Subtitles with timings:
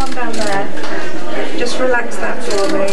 [0.00, 0.64] arm down there.
[1.60, 2.86] Just relax that for me.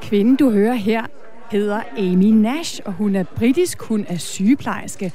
[0.00, 1.02] Kvinden, du hører her,
[1.50, 5.12] hedder Amy Nash, og hun er britisk, hun er sygeplejerske.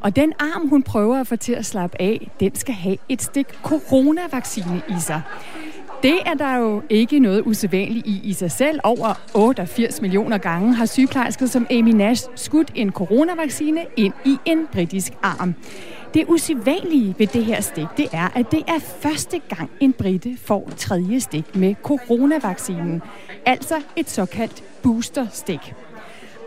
[0.00, 3.22] Og den arm, hun prøver at få til at slappe af, den skal have et
[3.22, 5.22] stik coronavaccine i sig.
[6.02, 8.80] Det er der jo ikke noget usædvanligt i i sig selv.
[8.84, 14.66] Over 88 millioner gange har sygeplejersker som Amy Nash skudt en coronavaccine ind i en
[14.72, 15.54] britisk arm.
[16.14, 20.36] Det usædvanlige ved det her stik, det er, at det er første gang en brite
[20.44, 23.02] får tredje stik med coronavaccinen.
[23.46, 25.74] Altså et såkaldt boosterstik.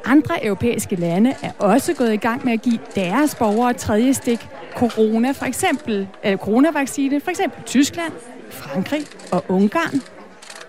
[0.06, 4.48] Andre europæiske lande er også gået i gang med at give deres borgere tredje stik
[4.76, 8.14] corona, for eksempel, øh, coronavaccine, for eksempel Tyskland,
[8.50, 9.02] Frankrig
[9.32, 10.02] og Ungarn.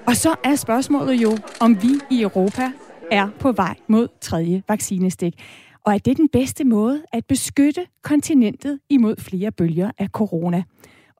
[0.06, 2.70] Og så er spørgsmålet jo, om vi i Europa
[3.10, 5.34] er på vej mod tredje vaccinestik.
[5.86, 10.62] Og er det den bedste måde at beskytte kontinentet imod flere bølger af corona?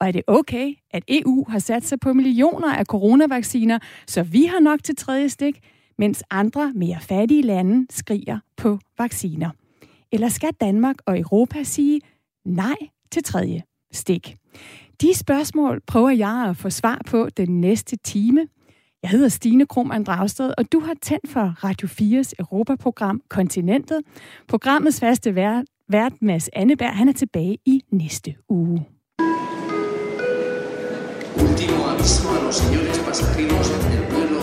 [0.01, 4.45] Og er det okay, at EU har sat sig på millioner af coronavacciner, så vi
[4.45, 5.61] har nok til tredje stik,
[5.99, 9.51] mens andre mere fattige lande skriger på vacciner?
[10.13, 12.01] Eller skal Danmark og Europa sige
[12.45, 12.77] nej
[13.11, 14.37] til tredje stik?
[15.01, 18.49] De spørgsmål prøver jeg at få svar på den næste time.
[19.07, 24.01] Jeg hedder Stine Krohmann Dragsted, og du har tændt for Radio 4's Europaprogram Kontinentet.
[24.49, 28.87] Programmets faste vært, vært Mads Anneberg, han er tilbage i næste uge.
[31.45, 34.41] Último aviso a los señores pasajeros del vuelo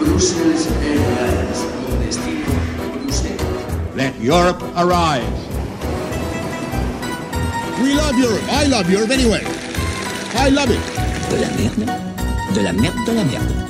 [0.00, 2.52] Brussels Airlines con destino
[2.94, 3.96] Bruselas.
[4.00, 5.32] Let Europe arrive.
[7.82, 8.44] We love Europe.
[8.60, 9.42] I love Europe anyway.
[10.44, 10.82] I love it.
[11.30, 11.84] De la merde.
[12.54, 13.69] De la merde, de la merde.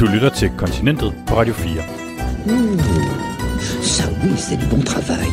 [0.00, 1.72] Du lytter til Kontinentet på Radio 4.
[1.72, 2.80] Uh,
[3.82, 5.26] ça oui, c'est du bon travail.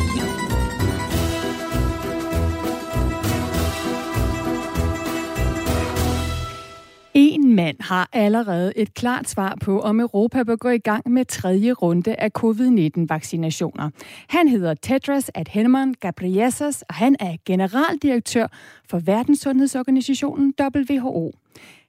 [7.14, 11.24] En mand har allerede et klart svar på, om Europa bør gå i gang med
[11.24, 13.90] tredje runde af covid-19-vaccinationer.
[14.28, 18.46] Han hedder Tedros Adhanom Ghebreyesus, og han er generaldirektør
[18.90, 21.32] for Verdenssundhedsorganisationen WHO.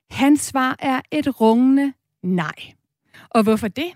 [0.10, 1.94] Hans svar er et rungende
[2.26, 2.74] nej.
[3.30, 3.92] Og hvorfor det?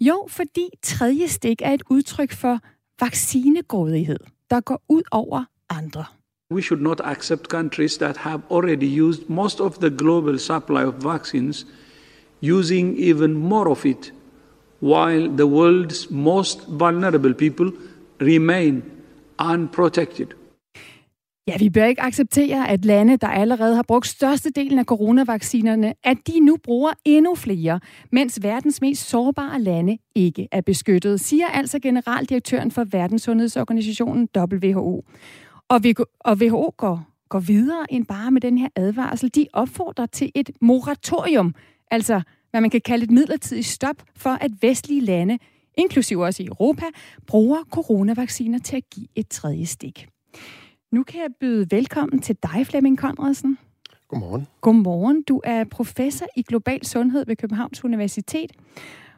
[0.00, 2.58] Jo, fordi tredje stik er et udtryk for
[3.00, 6.04] vaccinegrådighed, der går ud over andre.
[6.52, 10.94] We should not accept countries that have already used most of the global supply of
[11.04, 11.66] vaccines
[12.42, 14.12] using even more of it,
[14.82, 17.72] while the world's most vulnerable people
[18.20, 18.82] remain
[19.38, 20.26] unprotected.
[21.50, 26.16] Ja, vi bør ikke acceptere, at lande, der allerede har brugt størstedelen af coronavaccinerne, at
[26.26, 27.80] de nu bruger endnu flere,
[28.12, 35.04] mens verdens mest sårbare lande ikke er beskyttet, siger altså generaldirektøren for Verdenssundhedsorganisationen WHO.
[35.68, 39.34] Og, vi, og WHO går, går videre end bare med den her advarsel.
[39.34, 41.54] De opfordrer til et moratorium,
[41.90, 45.38] altså hvad man kan kalde et midlertidigt stop for, at vestlige lande,
[45.78, 46.84] inklusive også i Europa,
[47.26, 50.06] bruger coronavacciner til at give et tredje stik.
[50.92, 53.58] Nu kan jeg byde velkommen til dig, Flemming Conradsen.
[54.08, 54.46] Godmorgen.
[54.60, 55.22] Godmorgen.
[55.22, 58.52] Du er professor i global sundhed ved Københavns Universitet.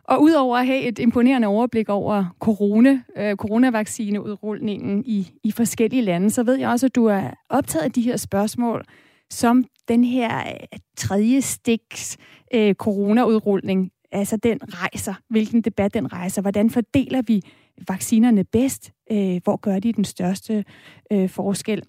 [0.04, 6.30] Og udover at have et imponerende overblik over corona, øh, coronavaccineudrulningen i, i forskellige lande,
[6.30, 8.84] så ved jeg også, at du er optaget af de her spørgsmål,
[9.30, 12.16] som den her øh, tredje stiks
[12.54, 17.42] øh, coronaudrulning, altså den rejser, hvilken debat den rejser, hvordan fordeler vi
[17.88, 20.64] vaccinerne bedst, øh, hvor gør de den største
[21.12, 21.82] øh, forskel.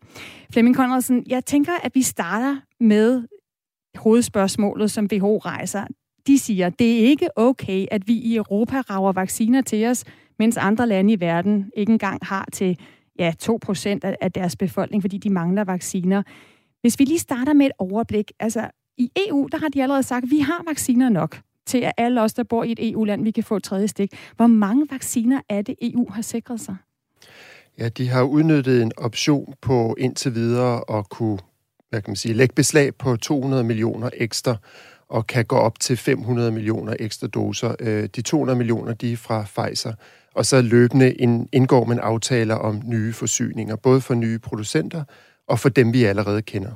[0.51, 3.23] Flemming Conradsen, jeg tænker, at vi starter med
[3.95, 5.85] hovedspørgsmålet, som WHO rejser
[6.27, 10.03] de siger, det er ikke okay, at vi i Europa rager vacciner til os,
[10.39, 12.79] mens andre lande i verden ikke engang har til
[13.19, 16.23] ja, 2% af deres befolkning, fordi de mangler vacciner.
[16.81, 20.23] Hvis vi lige starter med et overblik, altså i EU, der har de allerede sagt,
[20.23, 23.31] at vi har vacciner nok til, at alle os, der bor i et EU-land, vi
[23.31, 24.13] kan få et tredje stik.
[24.35, 26.75] Hvor mange vacciner er det, EU har sikret sig?
[27.79, 31.39] Ja, de har udnyttet en option på indtil videre at kunne
[31.93, 34.55] hvad kan man sige, lægge beslag på 200 millioner ekstra
[35.09, 37.75] og kan gå op til 500 millioner ekstra doser.
[37.79, 39.93] Øh, de 200 millioner, de er fra Pfizer.
[40.35, 41.13] Og så løbende
[41.51, 45.03] indgår man aftaler om nye forsyninger, både for nye producenter
[45.47, 46.71] og for dem, vi allerede kender.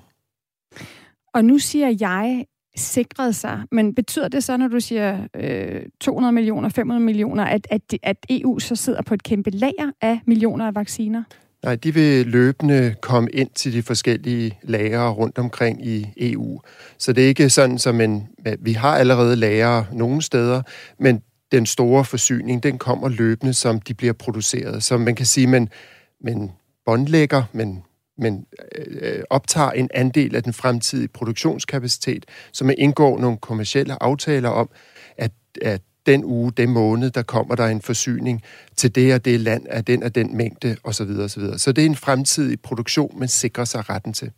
[1.33, 2.45] Og nu siger jeg
[2.77, 7.67] sikret sig, men betyder det så, når du siger øh, 200 millioner, 500 millioner, at,
[7.69, 11.23] at, at EU så sidder på et kæmpe lager af millioner af vacciner?
[11.63, 16.61] Nej, de vil løbende komme ind til de forskellige lagre rundt omkring i EU.
[16.97, 18.27] Så det er ikke sådan, som en,
[18.59, 20.61] vi har allerede lagre nogle steder,
[20.99, 21.21] men
[21.51, 24.83] den store forsyning, den kommer løbende, som de bliver produceret.
[24.83, 25.69] Så man kan sige, men,
[26.21, 26.51] men
[26.85, 27.83] båndlægger, men
[28.17, 34.03] men øh, øh, optager en andel af den fremtidige produktionskapacitet, så man indgår nogle kommersielle
[34.03, 34.69] aftaler om,
[35.17, 35.31] at,
[35.61, 38.43] at den uge, den måned, der kommer der en forsyning
[38.75, 41.09] til det og det land af den og den mængde osv.
[41.09, 41.43] osv.
[41.57, 44.31] Så det er en fremtidig produktion, man sikrer sig retten til.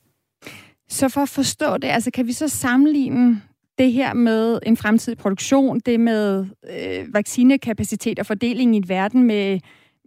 [0.90, 3.42] Så for at forstå det, altså kan vi så sammenligne
[3.78, 9.60] det her med en fremtidig produktion, det med øh, vaccinekapacitet og fordeling i verden med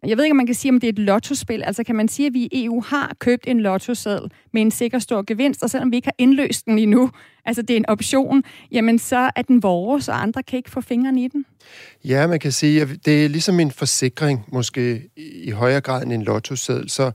[0.06, 1.62] jeg ved ikke, om man kan sige, om det er et lottospil.
[1.62, 4.98] Altså kan man sige, at vi i EU har købt en lottoseddel med en sikker
[4.98, 7.10] stor gevinst, og selvom vi ikke har indløst den endnu,
[7.44, 10.80] altså det er en option, jamen så er den vores, og andre kan ikke få
[10.80, 11.44] fingrene i den?
[12.04, 16.12] Ja, man kan sige, at det er ligesom en forsikring, måske i højere grad end
[16.12, 16.90] en lottoseddel.
[16.90, 17.12] Så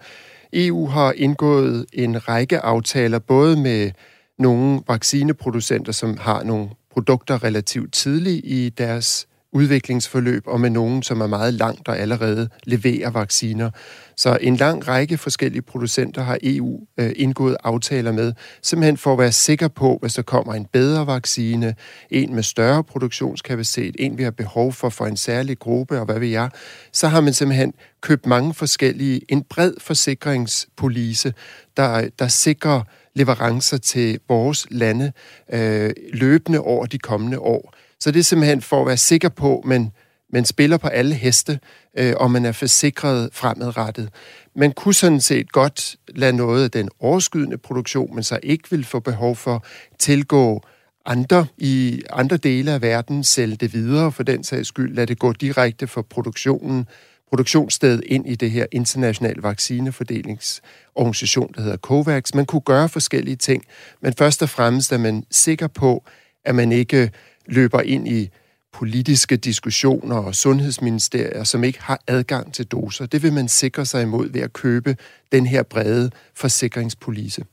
[0.53, 3.91] EU har indgået en række aftaler, både med
[4.39, 11.21] nogle vaccineproducenter, som har nogle produkter relativt tidligt i deres udviklingsforløb, og med nogen, som
[11.21, 13.69] er meget langt og allerede leverer vacciner.
[14.15, 19.19] Så en lang række forskellige producenter har EU øh, indgået aftaler med, simpelthen for at
[19.19, 21.75] være sikker på, hvis der kommer en bedre vaccine,
[22.09, 26.19] en med større produktionskapacitet, en vi har behov for for en særlig gruppe, og hvad
[26.19, 26.49] ved jeg,
[26.91, 31.33] så har man simpelthen købt mange forskellige, en bred forsikringspolice,
[31.77, 32.81] der, der sikrer
[33.15, 35.11] leverancer til vores lande
[35.53, 37.73] øh, løbende over de kommende år.
[37.99, 39.91] Så det er simpelthen for at være sikker på, at man,
[40.33, 41.59] man spiller på alle heste,
[41.97, 44.09] øh, og man er forsikret fremadrettet.
[44.55, 48.85] Man kunne sådan set godt lade noget af den overskydende produktion, men så ikke vil
[48.85, 49.65] få behov for
[49.99, 50.61] tilgå
[51.05, 55.19] andre i andre dele af verden, sælge det videre for den sags skyld, lade det
[55.19, 56.85] gå direkte for produktionen,
[57.29, 62.33] produktionssted ind i det her internationale vaccinefordelingsorganisation, der hedder COVAX.
[62.33, 63.63] Man kunne gøre forskellige ting,
[64.01, 66.03] men først og fremmest er man sikker på,
[66.45, 67.11] at man ikke
[67.47, 68.29] løber ind i
[68.73, 73.05] politiske diskussioner og sundhedsministerier, som ikke har adgang til doser.
[73.05, 74.95] Det vil man sikre sig imod ved at købe
[75.31, 77.45] den her brede forsikringspolice.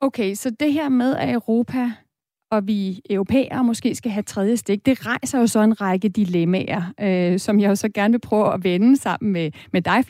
[0.00, 1.90] Okay, så det her med, at Europa
[2.50, 6.92] og vi europæere måske skal have tredje stik, det rejser jo så en række dilemmaer,
[7.00, 10.04] øh, som jeg jo så gerne vil prøve at vende sammen med, med dig,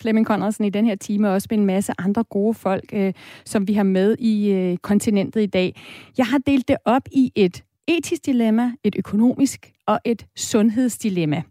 [0.00, 3.12] Flemming Conradsen, i den her time, og også med en masse andre gode folk, øh,
[3.44, 5.82] som vi har med i øh, kontinentet i dag.
[6.18, 11.42] Jeg har delt det op i et etisk dilemma, et økonomisk og et sundhedsdilemma.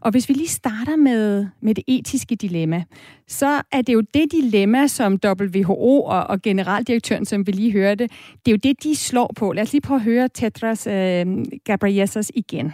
[0.00, 2.84] Og hvis vi lige starter med, med det etiske dilemma,
[3.28, 8.04] så er det jo det dilemma, som WHO og, og generaldirektøren, som vi lige hørte,
[8.46, 9.52] det er jo det, de slår på.
[9.52, 11.26] Lad os lige prøve at høre Tetras øh,
[11.64, 12.72] Ghebreyesus igen.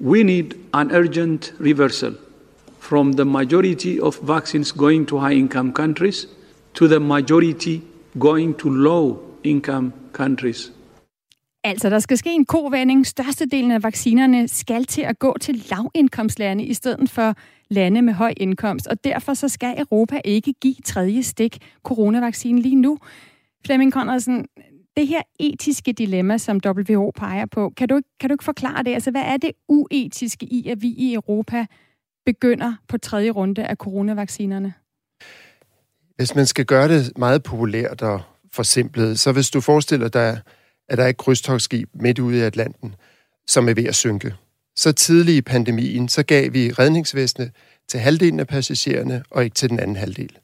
[0.00, 2.14] We need an urgent reversal
[2.78, 6.28] from the majority of vaccines going to high-income countries
[6.74, 7.80] to the majority
[8.18, 10.75] going to low-income countries.
[11.66, 13.06] Altså, der skal ske en kovending.
[13.06, 17.34] Størstedelen af vaccinerne skal til at gå til lavindkomstlande i stedet for
[17.70, 22.76] lande med høj indkomst, og derfor så skal Europa ikke give tredje stik coronavaccinen lige
[22.76, 22.98] nu.
[23.66, 24.46] Flemming Conradsen,
[24.96, 28.94] det her etiske dilemma, som WHO peger på, kan du, kan du ikke forklare det?
[28.94, 31.66] Altså, hvad er det uetiske i, at vi i Europa
[32.26, 34.74] begynder på tredje runde af coronavaccinerne?
[36.16, 38.20] Hvis man skal gøre det meget populært og
[38.52, 40.40] forsimplet, så hvis du forestiller dig
[40.88, 42.94] at der er et krydstogsskib midt ude i Atlanten,
[43.46, 44.34] som er ved at synke.
[44.76, 47.50] Så tidlig i pandemien, så gav vi redningsvestene
[47.88, 50.38] til halvdelen af passagererne, og ikke til den anden halvdel.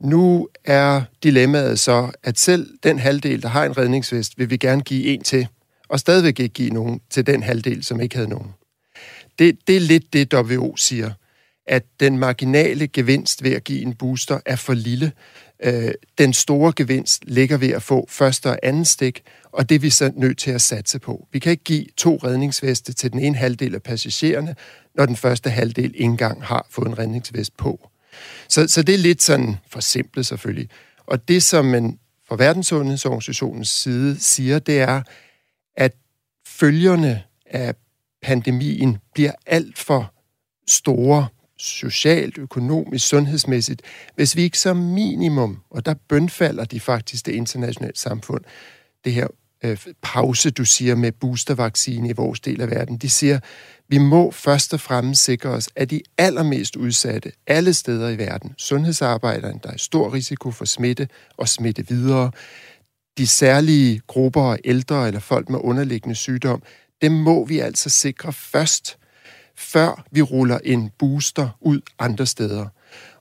[0.00, 4.82] Nu er dilemmaet så, at selv den halvdel, der har en redningsvest, vil vi gerne
[4.82, 5.48] give en til,
[5.88, 8.54] og stadigvæk ikke give nogen til den halvdel, som ikke havde nogen.
[9.38, 11.10] Det, det er lidt det, WHO siger,
[11.66, 15.12] at den marginale gevinst ved at give en booster er for lille.
[15.62, 19.22] Øh, den store gevinst ligger ved at få første og anden stik,
[19.52, 21.28] og det er vi så nødt til at satse på.
[21.32, 24.56] Vi kan ikke give to redningsveste til den ene halvdel af passagererne,
[24.94, 27.90] når den første halvdel ikke engang har fået en redningsvest på.
[28.48, 30.68] Så, så det er lidt sådan for simpelt selvfølgelig.
[31.06, 31.98] Og det, som man
[32.28, 35.02] fra Verdenssundhedsorganisationens side siger, det er,
[35.76, 35.92] at
[36.46, 37.74] følgerne af
[38.22, 40.14] pandemien bliver alt for
[40.68, 41.26] store
[41.58, 43.82] socialt, økonomisk, sundhedsmæssigt,
[44.14, 48.44] hvis vi ikke som minimum, og der bønfalder de faktisk det internationale samfund,
[49.04, 49.26] det her
[49.64, 52.96] øh, pause, du siger, med boostervaccine i vores del af verden.
[52.96, 53.38] De siger,
[53.88, 58.54] vi må først og fremmest sikre os, at de allermest udsatte, alle steder i verden,
[58.58, 62.30] sundhedsarbejderne, der er stor risiko for smitte og smitte videre,
[63.18, 66.62] de særlige grupper af ældre eller folk med underliggende sygdom,
[67.02, 68.98] dem må vi altså sikre først,
[69.56, 72.66] før vi ruller en booster ud andre steder.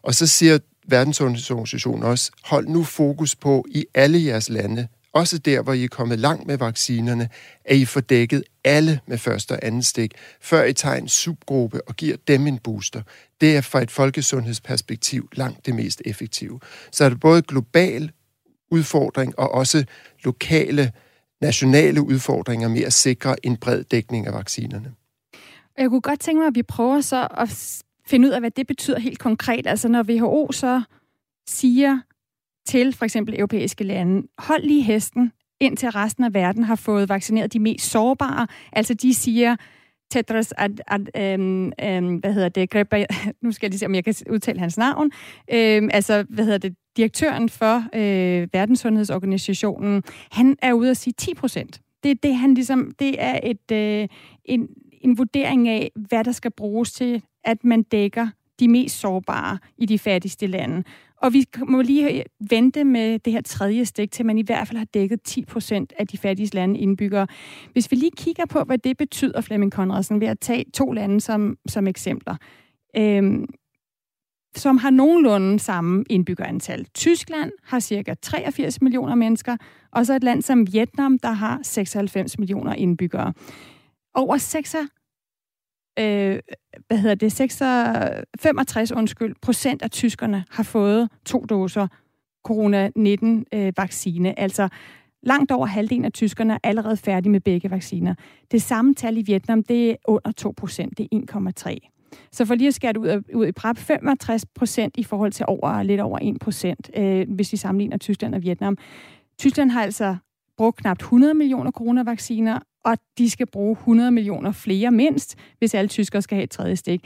[0.03, 5.61] Og så siger Verdensorganisationen også, hold nu fokus på i alle jeres lande også der,
[5.61, 7.29] hvor I er kommet langt med vaccinerne,
[7.65, 11.87] at I får dækket alle med første og anden stik, før I tager en subgruppe
[11.87, 13.01] og giver dem en booster.
[13.41, 16.59] Det er fra et folkesundhedsperspektiv langt det mest effektive.
[16.91, 18.11] Så er det både global
[18.71, 19.85] udfordring og også
[20.23, 20.91] lokale,
[21.41, 24.91] nationale udfordringer med at sikre en bred dækning af vaccinerne.
[25.77, 28.67] Jeg kunne godt tænke mig, at vi prøver så at finde ud af, hvad det
[28.67, 29.67] betyder helt konkret.
[29.67, 30.81] Altså når WHO så
[31.47, 31.99] siger
[32.65, 37.53] til for eksempel europæiske lande, hold lige hesten, indtil resten af verden har fået vaccineret
[37.53, 38.47] de mest sårbare.
[38.71, 39.55] Altså de siger,
[40.11, 43.05] Tedros at, at øhm, øhm, hvad hedder det, Greba,
[43.43, 45.11] nu skal jeg lige se, om jeg kan udtale hans navn,
[45.53, 51.33] øhm, altså, hvad hedder det, direktøren for øh, Verdenssundhedsorganisationen, han er ude at sige 10
[51.33, 51.81] procent.
[52.03, 54.07] Det er det, han ligesom, det er et, øh,
[54.45, 54.67] en,
[55.05, 58.27] en vurdering af, hvad der skal bruges til, at man dækker
[58.59, 60.83] de mest sårbare i de fattigste lande.
[61.21, 64.77] Og vi må lige vente med det her tredje stik, til man i hvert fald
[64.77, 67.27] har dækket 10 procent af de fattigste lande indbyggere.
[67.71, 71.21] Hvis vi lige kigger på, hvad det betyder, Flemming Conradsen, ved at tage to lande
[71.21, 72.35] som, som eksempler,
[72.97, 73.45] øhm,
[74.55, 76.85] som har nogenlunde samme indbyggerantal.
[76.93, 79.57] Tyskland har cirka 83 millioner mennesker,
[79.91, 83.33] og så et land som Vietnam, der har 96 millioner indbyggere.
[84.13, 84.75] Over 6
[85.99, 86.39] øh,
[86.87, 91.87] hvad hedder det, 66, 65 undskyld, procent af tyskerne har fået to doser
[92.43, 94.29] corona-19-vaccine.
[94.29, 94.69] Øh, altså
[95.23, 98.15] langt over halvdelen af tyskerne er allerede færdige med begge vacciner.
[98.51, 101.91] Det samme tal i Vietnam, det er under 2 procent, det er 1,3.
[102.31, 105.31] Så for lige at skære det ud, af, ud i prep, 65 procent i forhold
[105.31, 108.77] til over, lidt over 1 procent, øh, hvis vi sammenligner Tyskland og Vietnam.
[109.39, 110.15] Tyskland har altså
[110.57, 115.87] brugt knap 100 millioner coronavacciner, og de skal bruge 100 millioner flere mindst, hvis alle
[115.87, 117.01] tyskere skal have et tredje stik.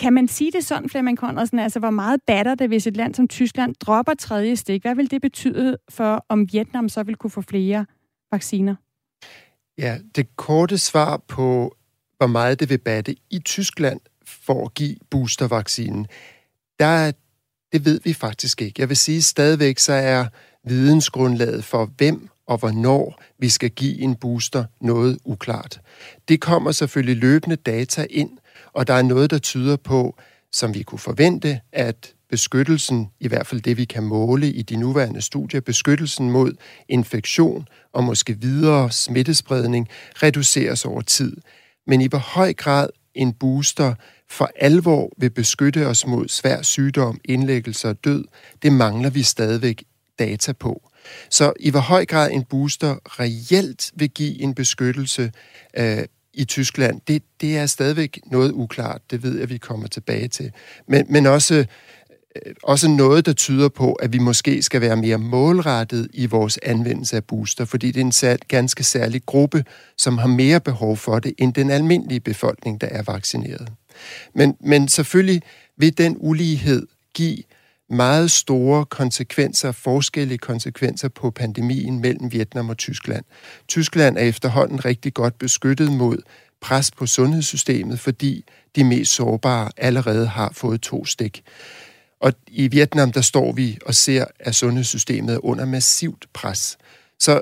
[0.00, 3.14] Kan man sige det sådan, Flemming Conradsen, altså hvor meget batter det, hvis et land
[3.14, 4.82] som Tyskland dropper tredje stik?
[4.82, 7.86] Hvad vil det betyde for, om Vietnam så vil kunne få flere
[8.32, 8.74] vacciner?
[9.78, 11.76] Ja, det korte svar på,
[12.16, 16.06] hvor meget det vil batte i Tyskland for at give boostervaccinen,
[16.78, 17.12] der,
[17.72, 18.80] det ved vi faktisk ikke.
[18.80, 20.26] Jeg vil sige, stadigvæk så er
[20.64, 25.80] vidensgrundlaget for, hvem og hvornår vi skal give en booster noget uklart.
[26.28, 28.30] Det kommer selvfølgelig løbende data ind,
[28.72, 30.16] og der er noget, der tyder på,
[30.52, 34.76] som vi kunne forvente, at beskyttelsen, i hvert fald det vi kan måle i de
[34.76, 36.52] nuværende studier, beskyttelsen mod
[36.88, 39.88] infektion og måske videre smittespredning,
[40.22, 41.36] reduceres over tid.
[41.86, 43.94] Men i hvor høj grad en booster
[44.30, 48.24] for alvor vil beskytte os mod svær sygdom, indlæggelse og død,
[48.62, 49.84] det mangler vi stadigvæk
[50.18, 50.89] data på.
[51.30, 55.32] Så i hvor høj grad en booster reelt vil give en beskyttelse
[55.76, 59.00] øh, i Tyskland, det, det er stadigvæk noget uklart.
[59.10, 60.52] Det ved jeg, vi kommer tilbage til.
[60.88, 61.54] Men, men også,
[62.36, 66.58] øh, også noget, der tyder på, at vi måske skal være mere målrettet i vores
[66.62, 69.64] anvendelse af booster, fordi det er en sær, ganske særlig gruppe,
[69.96, 73.68] som har mere behov for det, end den almindelige befolkning, der er vaccineret.
[74.34, 75.42] Men, men selvfølgelig
[75.76, 77.38] vil den ulighed give
[77.90, 83.24] meget store konsekvenser, forskellige konsekvenser på pandemien mellem Vietnam og Tyskland.
[83.68, 86.18] Tyskland er efterhånden rigtig godt beskyttet mod
[86.60, 88.44] pres på sundhedssystemet, fordi
[88.76, 91.42] de mest sårbare allerede har fået to stik.
[92.20, 96.78] Og i Vietnam, der står vi og ser, at sundhedssystemet er under massivt pres.
[97.18, 97.40] Så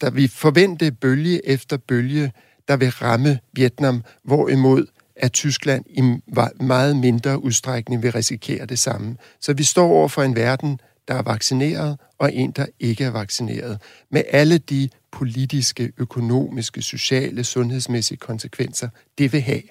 [0.00, 2.32] der vi forvente bølge efter bølge,
[2.68, 4.86] der vil ramme Vietnam, hvorimod
[5.16, 6.20] at Tyskland i
[6.60, 9.16] meget mindre udstrækning vil risikere det samme.
[9.40, 13.10] Så vi står over for en verden, der er vaccineret, og en, der ikke er
[13.10, 13.80] vaccineret.
[14.10, 19.62] Med alle de politiske, økonomiske, sociale, sundhedsmæssige konsekvenser, det vil have.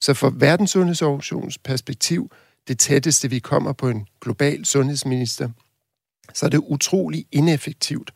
[0.00, 2.30] Så for Verdenssundhedsorganisationens perspektiv,
[2.68, 5.48] det tætteste vi kommer på en global sundhedsminister,
[6.34, 8.10] så er det utrolig ineffektivt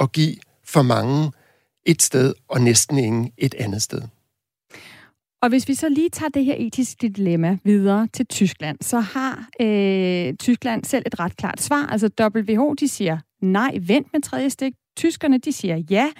[0.00, 1.32] at give for mange
[1.84, 4.02] et sted og næsten ingen et andet sted.
[5.42, 9.48] Og hvis vi så lige tager det her etiske dilemma videre til Tyskland, så har
[9.60, 11.86] øh, Tyskland selv et ret klart svar.
[11.86, 14.72] Altså WHO, de siger nej, vent med tredje stik.
[14.96, 16.10] Tyskerne, de siger ja.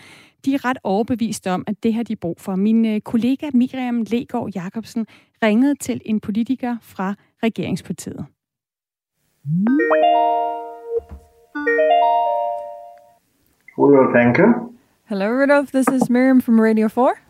[0.44, 2.56] De er ret overbevist om, at det har de brug for.
[2.56, 5.06] Min øh, kollega Miriam Legård Jacobsen
[5.42, 8.26] ringede til en politiker fra regeringspartiet.
[13.78, 14.42] Rudolf Henke.
[15.08, 15.70] Hello, Rudolf.
[15.70, 17.25] This is Miriam from Radio 4.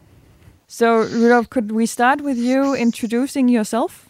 [0.68, 4.08] So, Rudolf, could we start with you introducing yourself?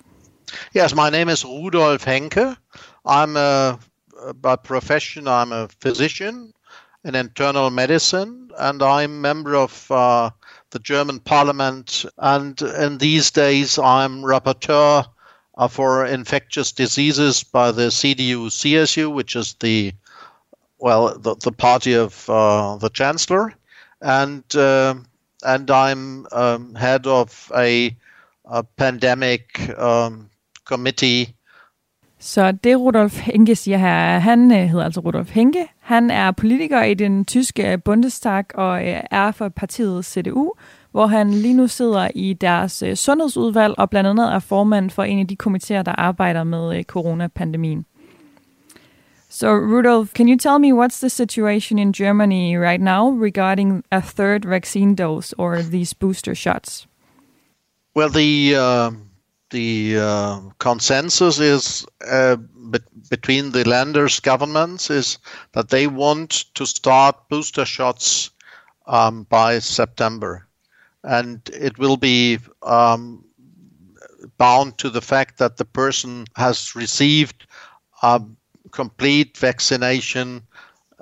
[0.72, 2.56] Yes, my name is Rudolf Henke.
[3.04, 3.78] I'm a,
[4.40, 6.54] by profession, I'm a physician
[7.04, 10.30] in internal medicine, and I'm member of uh,
[10.70, 12.06] the German Parliament.
[12.16, 15.06] And in these days, I'm rapporteur
[15.58, 19.92] uh, for infectious diseases by the CDU CSU, which is the
[20.78, 23.54] well, the, the party of uh, the chancellor,
[24.00, 24.94] and uh,
[25.45, 27.90] and I'm um, head of a,
[28.50, 29.43] a pandemic
[29.78, 30.28] um,
[30.64, 31.37] committee.
[32.19, 35.66] Så det Rudolf Henke siger her, han øh, hedder altså Rudolf Henke.
[35.81, 40.52] Han er politiker i den tyske Bundestag og øh, er for partiet CDU,
[40.90, 45.02] hvor han lige nu sidder i deres øh, sundhedsudvalg og blandt andet er formand for
[45.05, 47.87] en af de komiteer, der arbejder med øh, coronapandemien.
[49.37, 54.00] So, Rudolf, can you tell me what's the situation in Germany right now regarding a
[54.00, 56.87] third vaccine dose or these booster shots?
[57.93, 58.93] Well, the uh,
[59.50, 62.78] the uh, consensus is uh, be-
[63.11, 65.19] between the Landers governments is
[65.52, 68.31] that they want to start booster shots
[68.87, 70.49] um, by September,
[71.05, 73.23] and it will be um,
[74.38, 77.47] bound to the fact that the person has received.
[78.00, 78.36] Um,
[78.76, 80.42] complete vaccination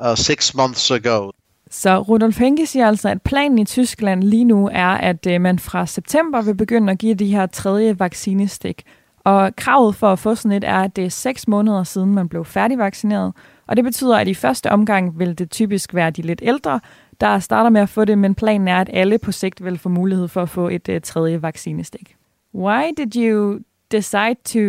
[0.04, 1.30] uh, six months ago.
[1.70, 5.58] Så Rudolf Henke siger altså, at planen i Tyskland lige nu er, at øh, man
[5.58, 8.82] fra september vil begynde at give de her tredje vaccinestik.
[9.24, 12.28] Og kravet for at få sådan et er, at det er seks måneder siden, man
[12.28, 13.32] blev færdigvaccineret.
[13.66, 16.80] Og det betyder, at i første omgang vil det typisk være de lidt ældre,
[17.20, 19.88] der starter med at få det, men planen er, at alle på sigt vil få
[19.88, 22.16] mulighed for at få et uh, tredje vaccinestik.
[22.54, 23.58] Why did you
[23.92, 24.60] decide to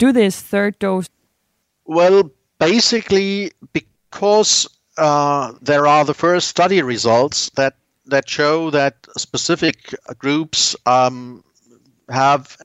[0.00, 1.10] do this third dose
[1.86, 7.76] well, basically because uh, there are the first study results that
[8.06, 11.42] that show that specific groups um,
[12.08, 12.56] have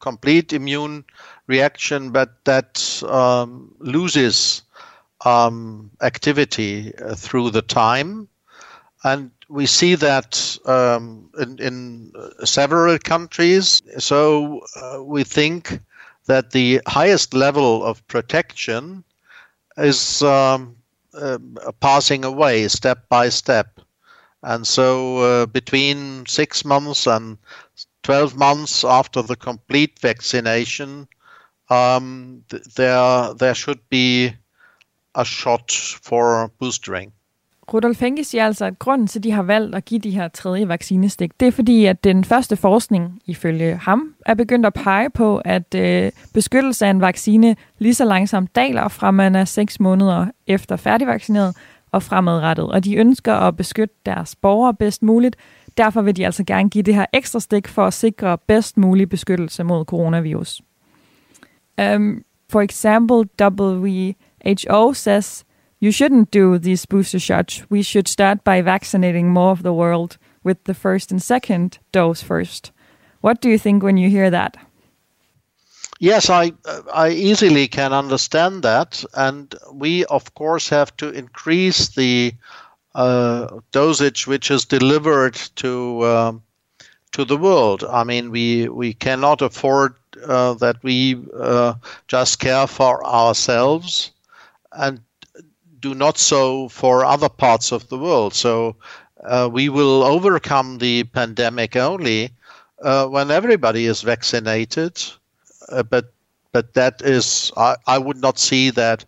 [0.00, 1.04] complete immune
[1.46, 4.62] reaction, but that um, loses
[5.24, 8.28] um, activity through the time,
[9.02, 12.12] and we see that um, in, in,
[12.44, 13.82] several countries.
[13.98, 15.80] So uh, we think
[16.26, 19.04] that the highest level of protection
[19.76, 20.76] is um,
[21.14, 21.38] uh,
[21.80, 23.80] passing away step by step.
[24.42, 27.38] And so, uh, between six months and
[28.02, 31.08] 12 months after the complete vaccination,
[31.70, 34.34] um, th- there, there should be
[35.14, 37.12] a shot for boostering.
[37.74, 40.28] Rudolf Henke siger altså, at grunden til, at de har valgt at give de her
[40.28, 45.10] tredje vaccinestik, det er fordi, at den første forskning, ifølge ham, er begyndt at pege
[45.10, 49.80] på, at øh, beskyttelse af en vaccine lige så langsomt daler fra man er 6
[49.80, 51.56] måneder efter færdigvaccineret
[51.92, 52.72] og fremadrettet.
[52.72, 55.36] Og de ønsker at beskytte deres borgere bedst muligt.
[55.76, 59.08] Derfor vil de altså gerne give det her ekstra stik for at sikre bedst mulig
[59.08, 60.62] beskyttelse mod coronavirus.
[61.94, 65.44] Um, for example, WHO says
[65.82, 67.64] you shouldn't do these booster shots.
[67.68, 72.22] We should start by vaccinating more of the world with the first and second dose
[72.22, 72.70] first.
[73.20, 74.56] What do you think when you hear that?
[75.98, 76.52] Yes, I
[76.94, 82.34] I easily can understand that, and we of course have to increase the
[82.94, 86.42] uh, dosage which is delivered to um,
[87.10, 87.82] to the world.
[87.82, 91.74] I mean, we we cannot afford uh, that we uh,
[92.06, 94.12] just care for ourselves
[94.70, 95.00] and
[95.82, 98.32] do not so for other parts of the world.
[98.34, 98.76] So
[99.22, 102.30] uh, we will overcome the pandemic only
[102.80, 105.02] uh, when everybody is vaccinated.
[105.68, 106.12] Uh, but
[106.52, 109.04] but that is I, I would not see that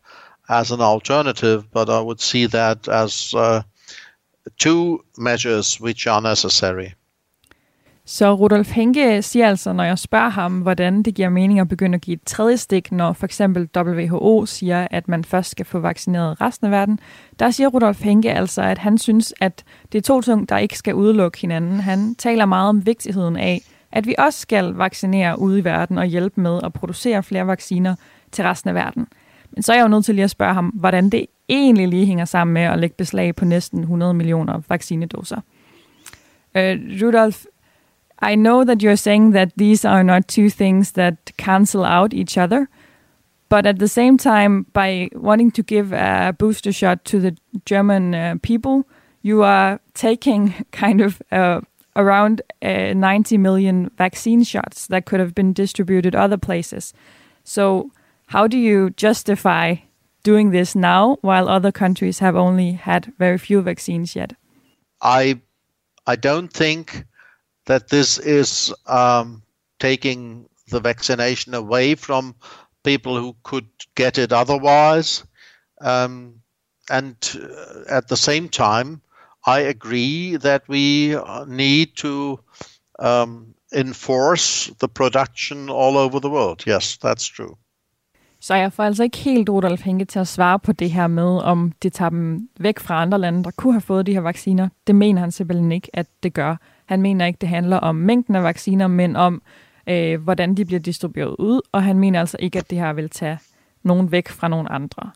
[0.49, 3.63] as an alternative, but I would see that as uh,
[4.59, 6.95] two measures which are necessary.
[8.07, 11.95] Så Rudolf Henke siger altså, når jeg spørger ham, hvordan det giver mening at begynde
[11.95, 15.79] at give et tredje stik, når for eksempel WHO siger, at man først skal få
[15.79, 16.99] vaccineret resten af verden,
[17.39, 20.79] der siger Rudolf Henke altså, at han synes, at det er to ting, der ikke
[20.79, 21.81] skal udelukke hinanden.
[21.81, 23.61] Han taler meget om vigtigheden af,
[23.93, 27.95] at vi også skal vaccinere ude i verden og hjælpe med at producere flere vacciner
[28.33, 29.07] til resten af verden.
[29.53, 32.07] Men så er jeg jo nødt til lige at spørge ham, hvordan det egentlig lige
[32.07, 35.41] hænger sammen med at lægge beslag på næsten 100 millioner vaccinedoser.
[36.57, 37.45] Øh, Rudolf,
[38.25, 42.39] I know that you're saying that these are not two things that cancel out each
[42.39, 42.71] other,
[43.51, 48.15] but at the same time, by wanting to give a booster shot to the German
[48.15, 48.89] uh, people,
[49.21, 51.61] you are taking kind of uh,
[51.97, 56.95] around uh, 90 million vaccine shots that could have been distributed other places.
[57.45, 57.91] So,
[58.29, 59.77] how do you justify
[60.23, 64.33] doing this now while other countries have only had very few vaccines yet?
[65.03, 65.43] I
[66.07, 67.05] I don't think
[67.67, 69.43] that this is um,
[69.79, 72.35] taking the vaccination away from
[72.83, 75.25] people who could get it otherwise.
[75.81, 76.41] Um,
[76.91, 79.01] and uh, at the same time,
[79.47, 82.41] I agree that we need to
[82.99, 86.65] um, enforce the production all over the world.
[86.67, 87.57] Yes, that's true.
[88.41, 91.39] Så jeg får altså ikke helt Rudolf Henke til at svare på det her med,
[91.43, 94.69] om det tager dem væk fra andre lande, der kunne have fået de her vacciner.
[94.87, 96.57] Det mener han simpelthen ikke, at det gør.
[96.87, 99.43] Han mener ikke, det handler om mængden af vacciner, men om,
[99.87, 103.11] øh, hvordan de bliver distribueret ud, og han mener altså ikke, at det her vil
[103.11, 103.39] tage
[103.83, 105.11] nogen væk fra nogen andre.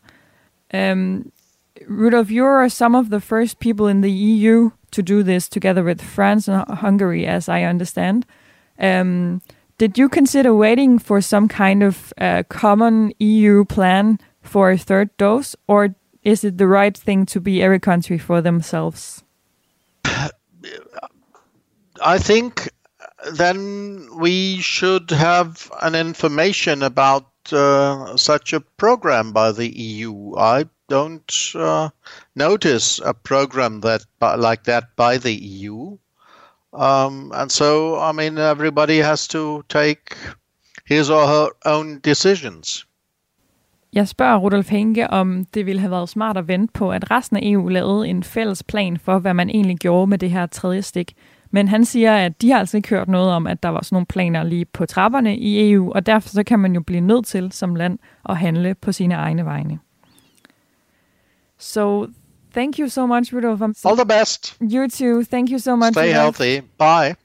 [0.91, 1.31] Um,
[1.89, 5.83] Rudolf, you are some of the first people in the EU to do this together
[5.83, 8.25] with France and Hungary, as I understand.
[8.79, 9.41] Um,
[9.79, 15.09] did you consider waiting for some kind of uh, common EU plan for a third
[15.17, 19.23] dose, or is it the right thing to be every country for themselves?
[22.01, 22.69] I think
[23.33, 30.35] then we should have an information about uh, such a program by the EU.
[30.37, 31.89] I don't uh,
[32.35, 34.05] notice a program that
[34.37, 35.97] like that by the EU.
[36.73, 40.15] Um, and so, I mean, everybody has to take
[40.85, 42.85] his or her own decisions.
[43.93, 47.37] Jeg spørger Rudolf Henke, om det ville have været smart at vente på, at resten
[47.37, 50.81] af EU lavede en fælles plan for, hvad man egentlig gjorde med det her tredje
[50.81, 51.13] stik.
[51.51, 53.95] Men han siger, at de har altså ikke hørt noget om, at der var sådan
[53.95, 57.25] nogle planer lige på trapperne i EU, og derfor så kan man jo blive nødt
[57.25, 59.79] til som land at handle på sine egne vegne.
[61.59, 62.07] So
[62.53, 63.61] thank you so much, Rudolf.
[63.61, 64.57] All the best.
[64.61, 65.23] You too.
[65.23, 65.91] Thank you so much.
[65.91, 66.39] Stay Rudolf.
[66.39, 66.65] healthy.
[66.79, 67.15] Bye.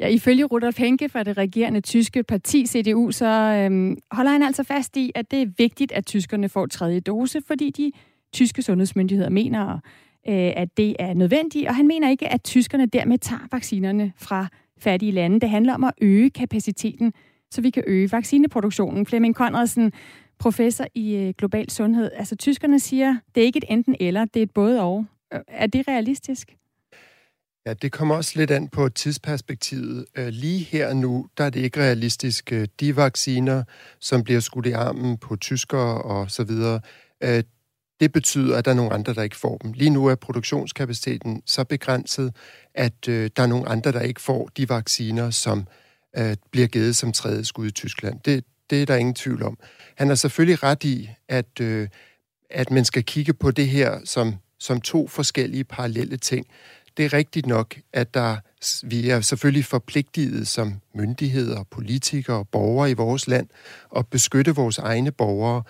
[0.00, 4.62] Ja, ifølge Rudolf Henke fra det regerende tyske parti CDU, så øhm, holder han altså
[4.64, 7.92] fast i, at det er vigtigt, at tyskerne får tredje dose, fordi de
[8.32, 9.78] tyske sundhedsmyndigheder mener,
[10.28, 14.46] øh, at det er nødvendigt, og han mener ikke, at tyskerne dermed tager vaccinerne fra
[14.78, 15.40] fattige lande.
[15.40, 17.12] Det handler om at øge kapaciteten,
[17.50, 19.06] så vi kan øge vaccineproduktionen.
[19.06, 19.92] Flemming Conradsen,
[20.38, 22.10] professor i øh, global sundhed.
[22.14, 25.04] Altså, tyskerne siger, det er ikke et enten eller, det er et både og.
[25.34, 26.54] Øh, er det realistisk?
[27.66, 30.06] Ja, det kommer også lidt an på tidsperspektivet.
[30.18, 32.52] Øh, lige her nu, der er det ikke realistisk.
[32.80, 33.62] De vacciner,
[34.00, 36.80] som bliver skudt i armen på tyskere og så videre,
[38.00, 39.72] det betyder, at der er nogle andre, der ikke får dem.
[39.72, 42.34] Lige nu er produktionskapaciteten så begrænset,
[42.74, 45.66] at øh, der er nogle andre, der ikke får de vacciner, som
[46.18, 48.20] øh, bliver givet som tredje skud i Tyskland.
[48.20, 49.58] Det, det er der ingen tvivl om.
[49.96, 51.88] Han har selvfølgelig ret i, at, øh,
[52.50, 56.46] at man skal kigge på det her som, som to forskellige parallelle ting
[56.98, 58.36] det er rigtigt nok, at der,
[58.82, 63.48] vi er selvfølgelig forpligtet som myndigheder, politikere og borgere i vores land
[63.96, 65.62] at beskytte vores egne borgere.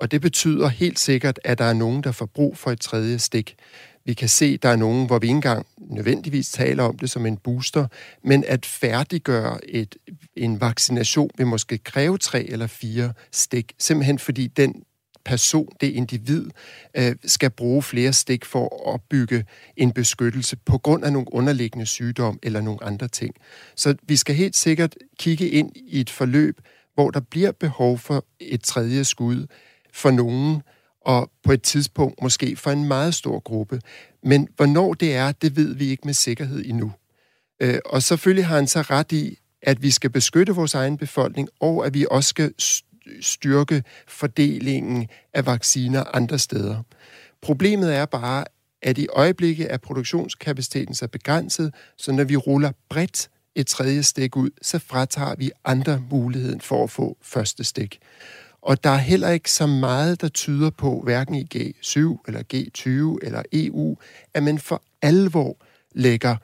[0.00, 3.18] Og det betyder helt sikkert, at der er nogen, der får brug for et tredje
[3.18, 3.56] stik.
[4.04, 7.10] Vi kan se, at der er nogen, hvor vi ikke engang nødvendigvis taler om det
[7.10, 7.86] som en booster,
[8.24, 9.96] men at færdiggøre et,
[10.36, 14.82] en vaccination vil måske kræve tre eller fire stik, simpelthen fordi den
[15.24, 16.50] person, det individ,
[16.96, 19.44] øh, skal bruge flere stik for at opbygge
[19.76, 23.34] en beskyttelse på grund af nogle underliggende sygdom eller nogle andre ting.
[23.76, 26.60] Så vi skal helt sikkert kigge ind i et forløb,
[26.94, 29.46] hvor der bliver behov for et tredje skud
[29.96, 30.62] for nogen,
[31.00, 33.80] og på et tidspunkt måske for en meget stor gruppe.
[34.22, 36.92] Men hvornår det er, det ved vi ikke med sikkerhed endnu.
[37.62, 41.48] Øh, og selvfølgelig har han så ret i, at vi skal beskytte vores egen befolkning,
[41.60, 42.54] og at vi også skal
[43.20, 46.82] styrke fordelingen af vacciner andre steder.
[47.42, 48.44] Problemet er bare,
[48.82, 54.36] at i øjeblikket er produktionskapaciteten så begrænset, så når vi ruller bredt et tredje stik
[54.36, 57.98] ud, så fratager vi andre muligheden for at få første stik.
[58.66, 63.26] Og der er heller ikke så meget, der tyder på, hverken i G7 eller G20
[63.26, 63.96] eller EU,
[64.34, 65.56] at man for alvor
[65.94, 66.36] lægger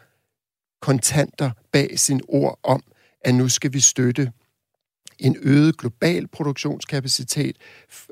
[0.80, 2.82] kontanter bag sin ord om,
[3.24, 4.32] at nu skal vi støtte
[5.18, 7.56] en øget global produktionskapacitet,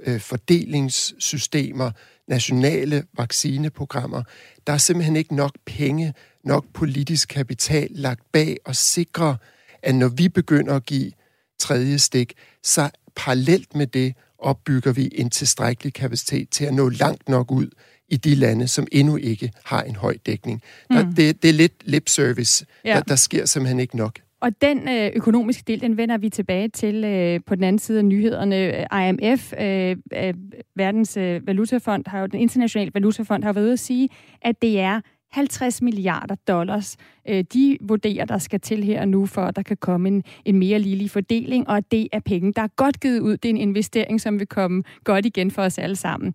[0.03, 1.91] øh, fordelingssystemer,
[2.29, 4.23] nationale vaccineprogrammer.
[4.67, 9.37] Der er simpelthen ikke nok penge, nok politisk kapital lagt bag og sikre,
[9.83, 11.13] at når vi begynder at give
[11.61, 17.29] tredje stik, så parallelt med det opbygger vi en tilstrækkelig kapacitet til at nå langt
[17.29, 17.67] nok ud
[18.09, 20.63] i de lande, som endnu ikke har en høj dækning.
[20.91, 20.97] Mm.
[20.97, 22.67] Der, det, det er lidt lip service.
[22.85, 22.95] Ja.
[22.95, 24.19] Der, der sker simpelthen ikke nok.
[24.41, 27.99] Og den øh, økonomiske del, den vender vi tilbage til øh, på den anden side
[27.99, 28.87] af nyhederne.
[29.09, 30.35] IMF, øh, øh,
[30.77, 34.09] Verdens øh, Valutafond, har jo, den internationale valutafond, har været ude at sige,
[34.43, 35.01] at det er
[35.33, 36.97] 50 milliarder dollars,
[37.29, 40.59] øh, de vurderer, der skal til her nu, for at der kan komme en, en
[40.59, 43.37] mere ligelig fordeling, og det er penge, der er godt givet ud.
[43.37, 46.35] Det er en investering, som vil komme godt igen for os alle sammen.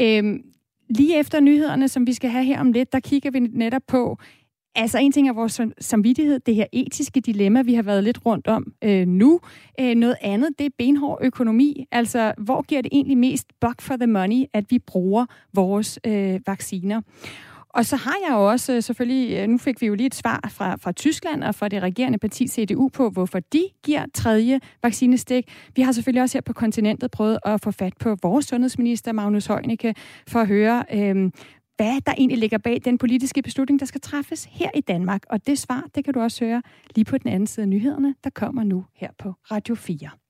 [0.00, 0.40] Øh,
[0.88, 4.18] lige efter nyhederne, som vi skal have her om lidt, der kigger vi netop på,
[4.76, 8.46] Altså en ting er vores samvittighed, det her etiske dilemma, vi har været lidt rundt
[8.46, 9.40] om øh, nu.
[9.80, 11.86] Øh, noget andet, det er benhård økonomi.
[11.90, 16.40] Altså, hvor giver det egentlig mest buck for the money, at vi bruger vores øh,
[16.46, 17.00] vacciner?
[17.74, 20.14] Og så har jeg jo også øh, selvfølgelig, øh, nu fik vi jo lige et
[20.14, 24.60] svar fra, fra Tyskland og fra det regerende parti CDU på, hvorfor de giver tredje
[24.82, 25.44] vaccinestik.
[25.76, 29.46] Vi har selvfølgelig også her på kontinentet prøvet at få fat på vores sundhedsminister, Magnus
[29.46, 29.94] Heunicke,
[30.28, 31.30] for at høre, øh,
[31.76, 35.22] hvad der egentlig ligger bag den politiske beslutning, der skal træffes her i Danmark.
[35.30, 36.62] Og det svar, det kan du også høre
[36.94, 40.23] lige på den anden side af nyhederne, der kommer nu her på Radio 4.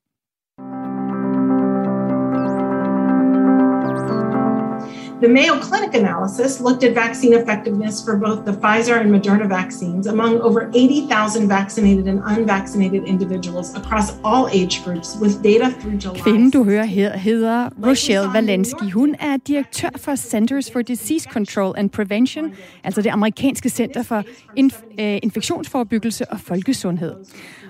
[5.21, 10.07] The Mayo Clinic analysis looked at vaccine effectiveness for both the Pfizer and Moderna vaccines
[10.07, 16.19] among over 80,000 vaccinated and unvaccinated individuals across all age groups with data through July.
[16.19, 18.91] Kvinden, du hører her, hedder Rochelle Walensky.
[18.91, 22.53] Hun er direktør for Centers for Disease Control and Prevention,
[22.85, 24.23] altså det amerikanske center for
[24.59, 27.15] inf- øh, infektionsforebyggelse og folkesundhed.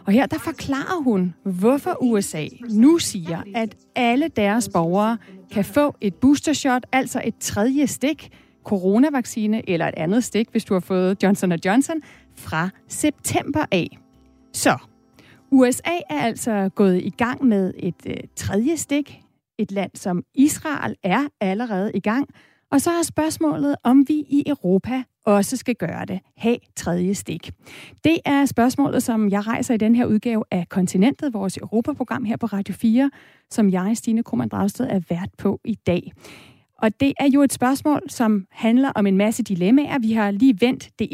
[0.07, 5.19] Og her der forklarer hun, hvorfor USA nu siger, at alle deres borgere
[5.53, 8.31] kan få et boostershot, altså et tredje stik,
[8.65, 11.97] coronavaccine eller et andet stik, hvis du har fået Johnson Johnson,
[12.37, 13.99] fra september af.
[14.53, 14.77] Så
[15.51, 19.21] USA er altså gået i gang med et øh, tredje stik.
[19.59, 22.29] Et land som Israel er allerede i gang.
[22.71, 26.21] Og så er spørgsmålet, om vi i Europa også skal gøre det.
[26.37, 27.51] Ha' tredje stik.
[28.05, 32.37] Det er spørgsmålet, som jeg rejser i den her udgave af Kontinentet, vores Europaprogram her
[32.37, 33.11] på Radio 4,
[33.51, 36.13] som jeg, Stine Krohmann Dragsted, er vært på i dag.
[36.79, 39.99] Og det er jo et spørgsmål, som handler om en masse dilemmaer.
[39.99, 41.09] Vi har lige vendt det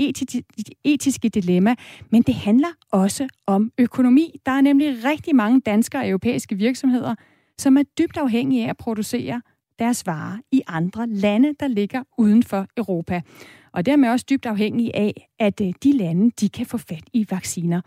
[0.85, 1.75] etiske dilemma,
[2.11, 4.40] men det handler også om økonomi.
[4.46, 7.14] Der er nemlig rigtig mange danske og europæiske virksomheder,
[7.59, 9.42] som er dybt afhængige af at producere
[9.79, 13.23] deres varer i andre lande, der ligger uden for Europa
[13.72, 17.26] og dermed også dybt afhængige af, at øh, de lande, de kan få fat i
[17.30, 17.80] vacciner.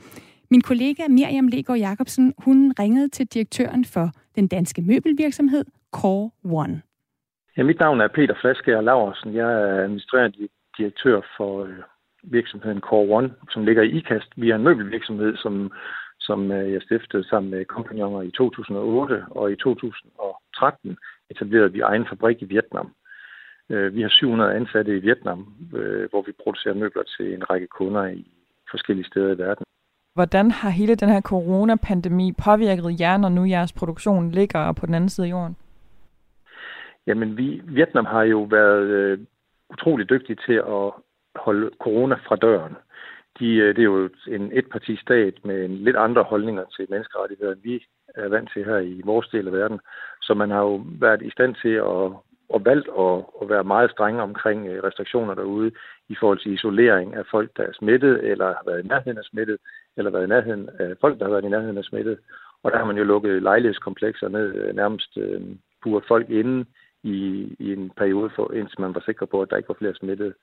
[0.52, 6.82] Min kollega Miriam Legaard Jacobsen, hun ringede til direktøren for den danske møbelvirksomhed Core One.
[7.58, 9.36] Ja, mit navn er Peter Flaske Laversen.
[9.36, 11.78] Jeg er administrerende direktør for øh,
[12.24, 14.30] virksomheden Core One, som ligger i IKAST.
[14.36, 15.72] Vi er en møbelvirksomhed, som,
[16.20, 20.98] som øh, jeg stiftede sammen med kompagnoner i 2008, og i 2013
[21.30, 22.94] etablerede vi egen fabrik i Vietnam.
[23.70, 27.68] Øh, vi har 700 ansatte i Vietnam, øh, hvor vi producerer møbler til en række
[27.68, 28.28] kunder i
[28.72, 29.66] forskellige steder i verden.
[30.14, 34.94] Hvordan har hele den her coronapandemi påvirket jer, når nu jeres produktion ligger på den
[34.94, 35.56] anden side af jorden?
[37.08, 39.20] Jamen, vi, Vietnam har jo været øh,
[39.70, 40.92] utrolig dygtige til at
[41.36, 42.76] holde corona fra døren.
[43.40, 47.62] De, øh, det er jo en etpartistat med en lidt andre holdninger til menneskerettigheder, end
[47.64, 49.80] vi er vant til her i vores del af verden.
[50.22, 52.12] Så man har jo været i stand til at
[52.54, 55.72] og valgt at, at være meget strenge omkring øh, restriktioner derude
[56.10, 59.24] i forhold til isolering af folk, der er smittet, eller har været i nærheden af
[59.24, 59.58] smittet,
[59.98, 62.18] eller været i nærheden af folk, der har været i nærheden af smittet.
[62.64, 65.42] Og der har man jo lukket lejlighedskomplekser ned, øh, nærmest øh,
[65.84, 66.66] buret folk inde
[67.04, 67.18] i,
[67.60, 70.34] i en periode, for, indtil man var sikker på, at der ikke var flere smittede.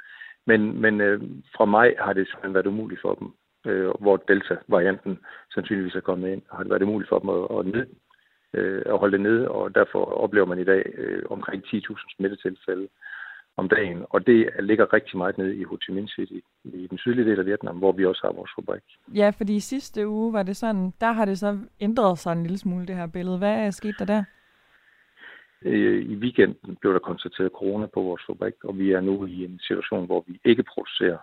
[0.47, 1.21] Men, men øh,
[1.57, 3.29] fra maj har det simpelthen været umuligt for dem,
[3.67, 5.19] øh, hvor Delta-varianten
[5.55, 7.87] sandsynligvis er kommet ind, har det været umuligt for dem at, at ned,
[8.55, 12.89] øh, at holde det nede, og derfor oplever man i dag øh, omkring 10.000 smittetilfælde
[13.57, 16.99] om dagen, og det ligger rigtig meget nede i Ho Chi Minh City, i den
[16.99, 18.83] sydlige del af Vietnam, hvor vi også har vores fabrik.
[19.15, 22.43] Ja, fordi i sidste uge var det sådan, der har det så ændret sig en
[22.43, 23.39] lille smule, det her billede.
[23.39, 24.25] Hvad er sket der der?
[25.65, 29.45] Øh, I weekenden blev der konstateret corona på vores fabrik, og vi er nu i
[29.45, 31.19] en situation, hvor vi ikke producerer.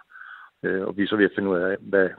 [0.64, 2.10] Øh, og vi er så ved at finde ud af, hvad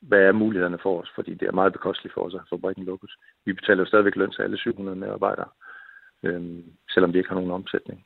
[0.00, 3.16] hvad er mulighederne for os, fordi det er meget bekosteligt for os at fabrikken lukkes.
[3.44, 5.48] Vi betaler jo stadigvæk løn til alle 700 medarbejdere,
[6.22, 6.58] øh,
[6.90, 8.04] selvom vi ikke har nogen omsætning.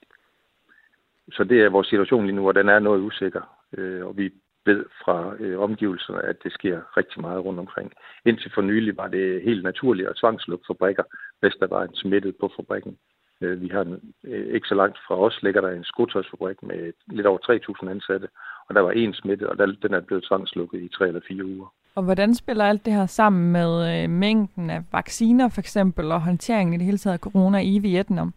[1.32, 3.42] Så det er vores situation lige nu, og den er noget usikker,
[3.78, 4.32] øh, og vi
[4.64, 7.92] ved fra øh, omgivelserne, at det sker rigtig meget rundt omkring.
[8.24, 11.02] Indtil for nylig var det helt naturligt at tvangslukke fabrikker,
[11.40, 12.98] hvis der var en smittet på fabrikken.
[13.40, 16.92] Øh, vi har en, øh, ikke så langt fra os ligger der en skotøjsfabrik med
[17.06, 18.28] lidt over 3.000 ansatte,
[18.68, 21.44] og der var en smittet, og der, den er blevet tvangslukket i tre eller fire
[21.44, 21.72] uger.
[21.94, 26.20] Og hvordan spiller alt det her sammen med øh, mængden af vacciner for eksempel, og
[26.20, 28.34] håndteringen i det hele taget af corona i Vietnam?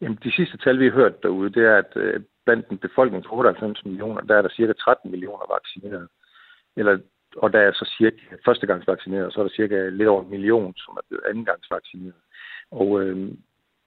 [0.00, 3.24] Jamen, de sidste tal, vi har hørt derude, det er, at øh, blandt den befolkning
[3.24, 6.08] på 98 millioner, der er der cirka 13 millioner vaccineret.
[6.76, 6.98] Eller,
[7.36, 10.74] og der er så cirka førstegangsvaccineret, og så er der cirka lidt over en million,
[10.76, 12.20] som er blevet andengangsvaccineret.
[12.70, 13.32] Og øh,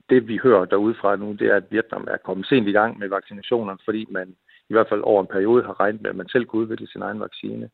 [0.10, 3.08] det, vi hører derudefra nu, det er, at Vietnam er kommet sent i gang med
[3.10, 4.28] vaccinationerne, fordi man
[4.69, 7.02] i hvert fald over en periode har regnet med, at man selv kunne udvikle sin
[7.02, 7.69] egen vaccine.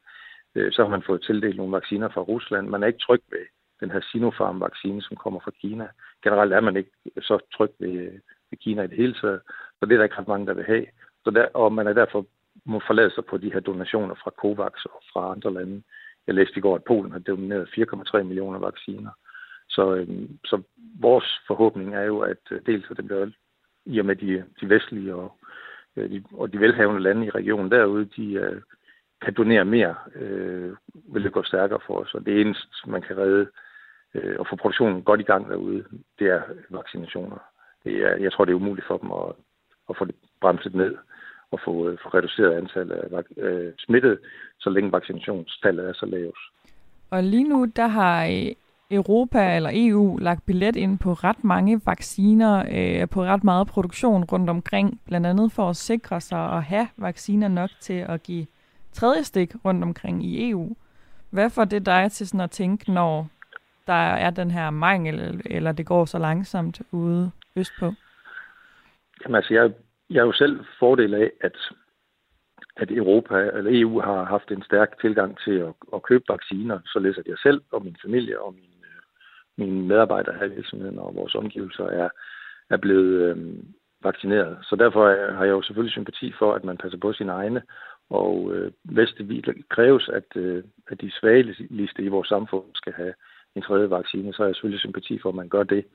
[0.56, 2.68] Øh, så har man fået tildelt nogle vacciner fra Rusland.
[2.68, 3.46] Man er ikke tryg ved
[3.80, 5.88] den her Sinopharm-vaccine, som kommer fra Kina.
[6.24, 8.12] Generelt er man ikke så tryg ved,
[8.50, 9.42] ved Kina i det hele taget,
[9.80, 10.86] så det er der ikke ret mange, der vil have.
[11.24, 12.26] Så der, og man er derfor
[12.66, 15.84] må forlade sig på de her donationer fra COVAX og fra andre lande.
[16.28, 19.12] Jeg læste i går, at Polen har doneret 4,3 millioner vacciner.
[19.70, 20.62] Så, øhm, så
[21.00, 23.28] vores forhåbning er jo, at øh, dels at det bliver
[23.86, 25.38] i og med de, de vestlige og
[25.96, 28.62] øh, de, og de velhavende lande i regionen derude, de øh,
[29.24, 30.72] kan donere mere, øh,
[31.14, 32.14] vil det gå stærkere for os.
[32.14, 33.48] Og det eneste, man kan redde
[34.14, 35.84] øh, og få produktionen godt i gang derude,
[36.20, 37.38] det er vaccinationer.
[37.84, 39.32] Det er, jeg tror, det er umuligt for dem at,
[39.90, 40.96] at få det bremset ned
[41.52, 44.18] og få, øh, få reduceret antallet af øh, smittede,
[44.60, 46.40] så længe vaccinationstallet er så lavt.
[47.10, 48.56] Og lige nu, der har øh,
[48.92, 54.24] Europa eller EU lagt billet ind på ret mange vacciner, øh, på ret meget produktion
[54.24, 58.46] rundt omkring, blandt andet for at sikre sig at have vacciner nok til at give
[58.94, 60.76] tredje stik rundt omkring i EU.
[61.30, 63.28] Hvad får det dig til sådan at tænke, når
[63.88, 67.94] der er den her mangel, eller det går så langsomt ude østpå?
[69.24, 69.72] Jamen altså, jeg,
[70.10, 71.58] jeg er jo selv fordel af, at,
[72.78, 77.18] at Europa eller EU har haft en stærk tilgang til at, at købe vacciner, således
[77.18, 79.02] at jeg selv og min familie og min øh,
[79.58, 82.10] mine medarbejdere her i virksomheden og vores omgivelser er,
[82.70, 83.38] er blevet øh,
[84.04, 84.58] vaccineret.
[84.62, 87.62] Så derfor har jeg jo selvfølgelig sympati for, at man passer på sine egne,
[88.22, 93.14] og øh, hvis det kræves, at, øh, at de svageligste i vores samfund skal have
[93.56, 95.86] en tredje vaccine, så har jeg selvfølgelig sympati for, at man gør det.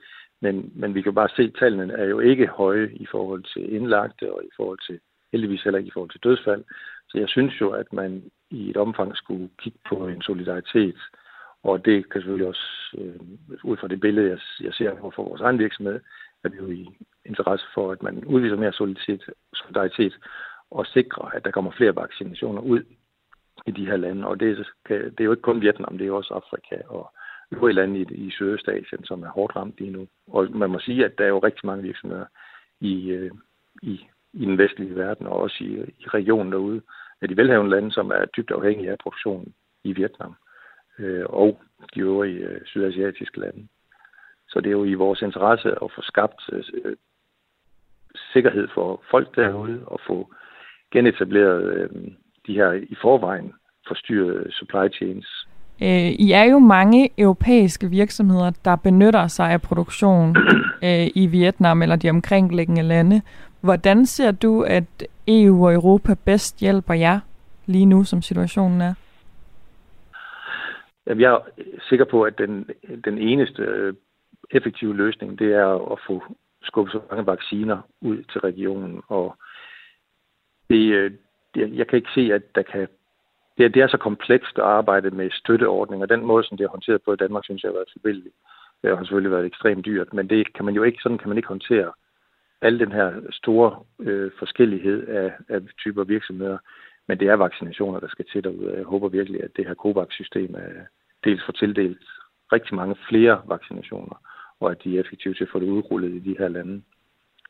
[0.40, 3.74] Men, men vi kan bare se, at tallene er jo ikke høje i forhold til
[3.74, 5.00] indlagte og i forhold til,
[5.32, 6.64] heldigvis heller ikke i forhold til dødsfald.
[7.08, 10.96] Så jeg synes jo, at man i et omfang skulle kigge på en solidaritet
[11.62, 12.66] og det kan selvfølgelig også,
[12.98, 13.20] øh,
[13.64, 16.00] ud fra det billede, jeg, jeg ser for vores egen virksomhed,
[16.44, 16.88] at vi jo i
[17.24, 19.22] interesse for, at man udviser mere solidaritet,
[19.54, 20.18] solidaritet
[20.70, 22.82] og sikre, at der kommer flere vaccinationer ud
[23.66, 24.26] i de her lande.
[24.26, 27.12] Og det, det er jo ikke kun Vietnam, det er også Afrika og
[27.52, 30.08] øvrige lande i, i Sydøstasien, som er hårdt ramt lige nu.
[30.28, 32.26] Og man må sige, at der er jo rigtig mange virksomheder
[32.80, 33.30] i, øh,
[33.82, 36.82] i, i den vestlige verden, og også i, i regionen derude,
[37.20, 39.54] af de velhavende lande, som er dybt afhængige af produktionen
[39.84, 40.34] i Vietnam
[40.98, 41.60] øh, og
[41.94, 43.68] de øvrige øh, sydasiatiske lande.
[44.48, 46.96] Så det er jo i vores interesse at få skabt øh,
[48.32, 50.34] sikkerhed for folk derude og få
[50.92, 51.88] genetableret øh,
[52.46, 53.52] de her i forvejen
[53.88, 55.46] forstyrrede supply chains.
[55.82, 60.36] Øh, I er jo mange europæiske virksomheder, der benytter sig af produktion
[60.86, 63.22] øh, i Vietnam eller de omkringliggende lande.
[63.60, 67.20] Hvordan ser du, at EU og Europa bedst hjælper jer
[67.66, 68.94] lige nu, som situationen er?
[71.06, 71.38] Jeg er
[71.88, 72.70] sikker på, at den,
[73.04, 73.94] den eneste øh,
[74.50, 76.22] effektive løsning, det er at få
[76.62, 79.00] skubbet så mange vacciner ud til regionen.
[79.08, 79.36] Og
[80.70, 81.10] det, øh,
[81.54, 82.88] det, jeg kan ikke se, at der kan...
[83.58, 86.06] Det, det er så komplekst at arbejde med støtteordninger.
[86.06, 88.34] Den måde, som det er håndteret på i Danmark, synes jeg har været tilbældigt.
[88.82, 91.36] Det har selvfølgelig været ekstremt dyrt, men det kan man jo ikke, sådan kan man
[91.36, 91.92] ikke håndtere
[92.60, 96.58] al den her store øh, forskellighed af, af typer virksomheder.
[97.08, 98.76] Men det er vaccinationer, der skal til derude.
[98.76, 100.84] Jeg håber virkelig, at det her COVAX-system er,
[101.24, 102.06] dels får tildelt
[102.52, 104.16] rigtig mange flere vaccinationer,
[104.60, 106.82] og at de er effektive til at få det udrullet i de her lande.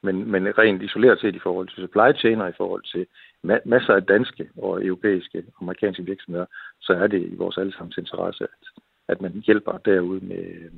[0.03, 3.07] Men, men rent isoleret set i forhold til supply chain og i forhold til
[3.47, 6.47] ma- masser af danske og europæiske og amerikanske virksomheder,
[6.81, 10.73] så er det i vores allesammens interesse, at, at man hjælper derude med øh,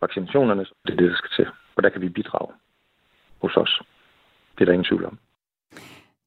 [0.00, 0.66] vaccinationerne.
[0.86, 1.46] Det er det, der skal til.
[1.76, 2.52] Og der kan vi bidrage
[3.42, 3.82] hos os.
[4.54, 5.18] Det er der ingen tvivl om.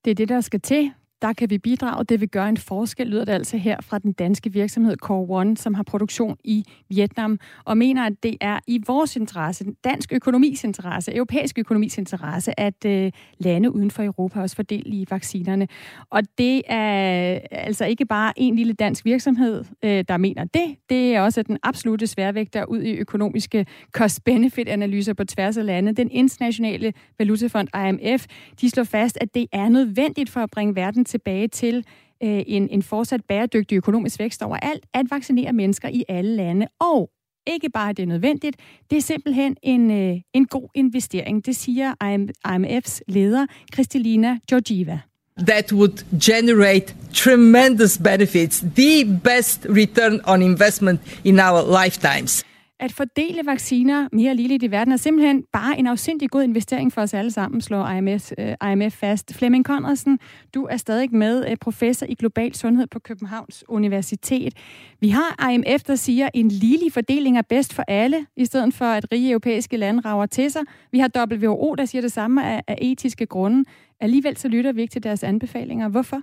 [0.05, 0.91] Det er det, der skal til
[1.21, 2.03] der kan vi bidrage.
[2.03, 5.57] Det vil gøre en forskel, lyder det altså her fra den danske virksomhed Core One,
[5.57, 10.63] som har produktion i Vietnam, og mener, at det er i vores interesse, dansk økonomis
[10.63, 15.67] interesse, europæisk økonomis interesse, at øh, lande uden for Europa også får del i vaccinerne.
[16.09, 20.75] Og det er altså ikke bare en lille dansk virksomhed, øh, der mener det.
[20.89, 25.93] Det er også den absolute sværvægter ud i økonomiske cost-benefit-analyser på tværs af lande.
[25.93, 28.25] Den internationale valutafond IMF,
[28.61, 31.85] de slår fast, at det er nødvendigt for at bringe verden tilbage til
[32.23, 36.67] øh, en, en fortsat bæredygtig økonomisk vækst overalt, at vaccinere mennesker i alle lande.
[36.79, 37.09] Og
[37.47, 38.55] ikke bare det er nødvendigt,
[38.89, 41.45] det er simpelthen en, øh, en god investering.
[41.45, 44.99] Det siger IMF's leder, Kristelina Georgieva.
[45.47, 52.43] That would generate tremendous benefits, the best return on investment in our lifetimes.
[52.81, 57.01] At fordele vacciner mere ligeligt i verden er simpelthen bare en afsindig god investering for
[57.01, 59.33] os alle sammen, slår IMF, uh, øh, IMF fast.
[59.33, 60.19] Flemming Conradsen,
[60.53, 64.53] du er stadig med, uh, professor i global sundhed på Københavns Universitet.
[64.99, 68.73] Vi har IMF, der siger, at en ligelig fordeling er bedst for alle, i stedet
[68.73, 70.61] for at rige europæiske lande rager til sig.
[70.91, 73.69] Vi har WHO, der siger det samme af, af etiske grunde.
[73.99, 75.89] Alligevel så lytter vi ikke til deres anbefalinger.
[75.89, 76.21] Hvorfor?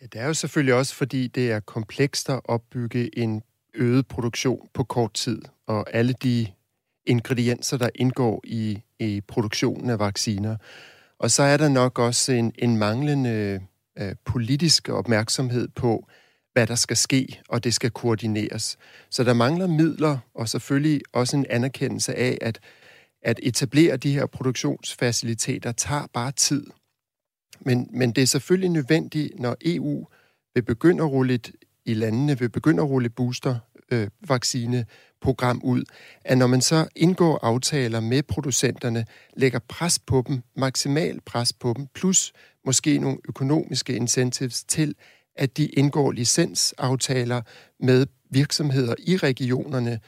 [0.00, 3.42] Ja, det er jo selvfølgelig også, fordi det er komplekst at opbygge en
[3.74, 6.46] øget produktion på kort tid, og alle de
[7.06, 10.56] ingredienser, der indgår i, i produktionen af vacciner.
[11.18, 13.60] Og så er der nok også en, en manglende
[13.98, 16.08] øh, politisk opmærksomhed på,
[16.52, 18.78] hvad der skal ske, og det skal koordineres.
[19.10, 22.60] Så der mangler midler, og selvfølgelig også en anerkendelse af, at
[23.22, 26.66] at etablere de her produktionsfaciliteter tager bare tid.
[27.60, 30.06] men, men det er selvfølgelig nødvendigt, når EU
[30.54, 31.52] vil begynde at rulle et,
[31.86, 33.58] i landene, vil begynde at rulle booster
[33.92, 35.84] øh, vaccineprogram ud,
[36.24, 39.04] at når man så indgår aftaler med producenterne,
[39.36, 42.32] lægger pres på dem, maksimal pres på dem, plus
[42.64, 44.94] måske nogle økonomiske incentives til,
[45.36, 47.42] at de indgår licensaftaler
[47.80, 50.00] med virksomheder i regionerne,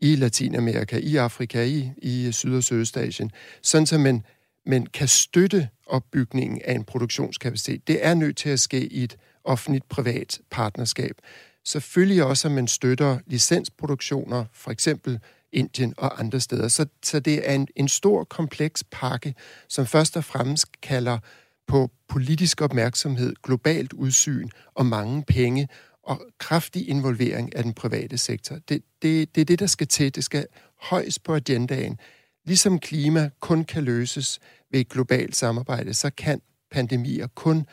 [0.00, 3.30] i Latinamerika, i Afrika, i, i Syd- og Sydøstasien,
[3.62, 4.22] sådan så man,
[4.66, 7.88] man kan støtte opbygningen af en produktionskapacitet.
[7.88, 9.16] Det er nødt til at ske i et
[9.48, 11.16] offentligt-privat partnerskab.
[11.64, 15.20] Selvfølgelig også, at man støtter licensproduktioner, for eksempel
[15.52, 16.68] Indien og andre steder.
[16.68, 19.34] Så, så det er en, en stor, kompleks pakke,
[19.68, 21.18] som først og fremmest kalder
[21.66, 25.68] på politisk opmærksomhed, globalt udsyn og mange penge
[26.02, 28.56] og kraftig involvering af den private sektor.
[28.68, 30.14] Det, det, det er det, der skal til.
[30.14, 30.46] Det skal
[30.82, 31.98] højst på agendaen.
[32.44, 34.38] Ligesom klima kun kan løses
[34.70, 36.40] ved et globalt samarbejde, så kan
[36.70, 37.66] pandemier kun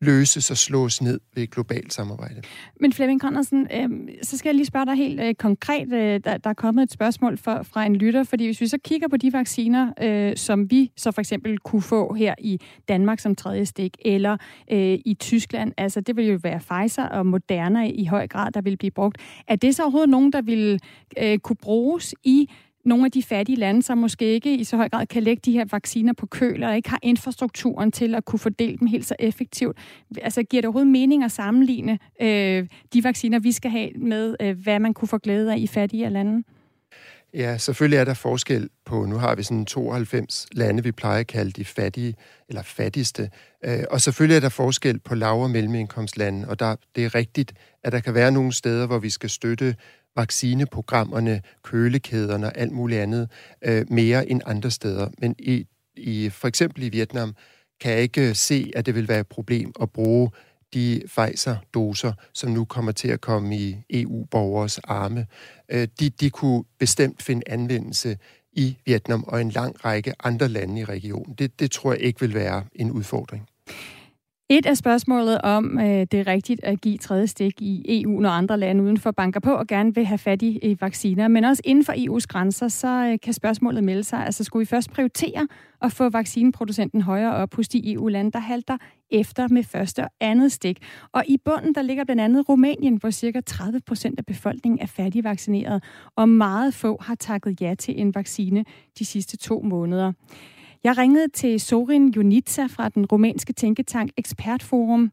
[0.00, 2.42] løses og slås ned ved et globalt samarbejde.
[2.80, 3.88] Men Flemming Conradsen, øh,
[4.22, 5.92] så skal jeg lige spørge dig helt øh, konkret.
[5.92, 8.78] Øh, der, der er kommet et spørgsmål for, fra en lytter, fordi hvis vi så
[8.84, 13.18] kigger på de vacciner, øh, som vi så for eksempel kunne få her i Danmark
[13.18, 14.36] som tredje stik, eller
[14.72, 18.60] øh, i Tyskland, altså det vil jo være Pfizer og Moderna i høj grad, der
[18.60, 19.18] vil blive brugt.
[19.48, 20.80] Er det så overhovedet nogen, der vil
[21.18, 22.48] øh, kunne bruges i
[22.88, 25.52] nogle af de fattige lande, som måske ikke i så høj grad kan lægge de
[25.52, 29.14] her vacciner på køl, og ikke har infrastrukturen til at kunne fordele dem helt så
[29.18, 29.76] effektivt.
[30.22, 34.58] Altså giver det overhovedet mening at sammenligne øh, de vacciner, vi skal have med, øh,
[34.62, 36.44] hvad man kunne få glæde af i fattige lande?
[37.34, 41.26] Ja, selvfølgelig er der forskel på, nu har vi sådan 92 lande, vi plejer at
[41.26, 42.14] kalde de fattige,
[42.48, 43.30] eller fattigste,
[43.64, 47.52] øh, og selvfølgelig er der forskel på lav- og mellemindkomstlande, og der, det er rigtigt,
[47.84, 49.76] at der kan være nogle steder, hvor vi skal støtte
[50.18, 53.30] vaccineprogrammerne, kølekæderne og alt muligt andet
[53.62, 55.08] øh, mere end andre steder.
[55.18, 55.66] Men i,
[55.96, 57.34] i for eksempel i Vietnam
[57.80, 60.30] kan jeg ikke øh, se, at det vil være et problem at bruge
[60.74, 65.26] de Pfizer-doser, som nu kommer til at komme i EU-borgers arme.
[65.68, 68.18] Øh, de, de kunne bestemt finde anvendelse
[68.52, 71.34] i Vietnam og en lang række andre lande i regionen.
[71.34, 73.48] Det, det tror jeg ikke vil være en udfordring.
[74.50, 78.30] Et af spørgsmålet om, øh, det er rigtigt at give tredje stik i EU, når
[78.30, 81.28] andre lande udenfor banker på og gerne vil have fat i vacciner.
[81.28, 84.26] Men også inden for EU's grænser, så øh, kan spørgsmålet melde sig.
[84.26, 85.48] Altså skulle vi først prioritere
[85.82, 88.76] at få vaccineproducenten højere op hos de EU-lande, der halter
[89.10, 90.78] efter med første og andet stik.
[91.12, 94.86] Og i bunden, der ligger blandt andet Rumænien, hvor cirka 30 procent af befolkningen er
[94.86, 95.84] færdigvaccineret,
[96.16, 98.64] og meget få har takket ja til en vaccine
[98.98, 100.12] de sidste to måneder.
[100.84, 105.12] Jeg ringede til Sorin Junitsa fra den rumænske tænketank Expertforum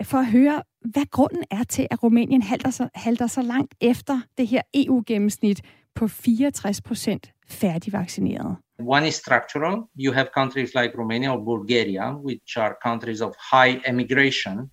[0.00, 3.74] øh, for at høre, hvad grunden er til, at Rumænien halter så, halter så langt
[3.80, 5.60] efter det her EU-gennemsnit
[5.94, 8.56] på 64 procent færdigvaccineret.
[8.78, 9.82] One is structural.
[9.98, 14.70] You have countries like Romania or Bulgaria, which are countries of high emigration.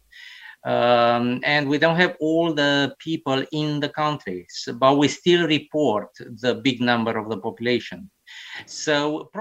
[0.65, 6.09] Um, and we don't have all the people in the countries, but we still report
[6.43, 8.09] the big number of the population.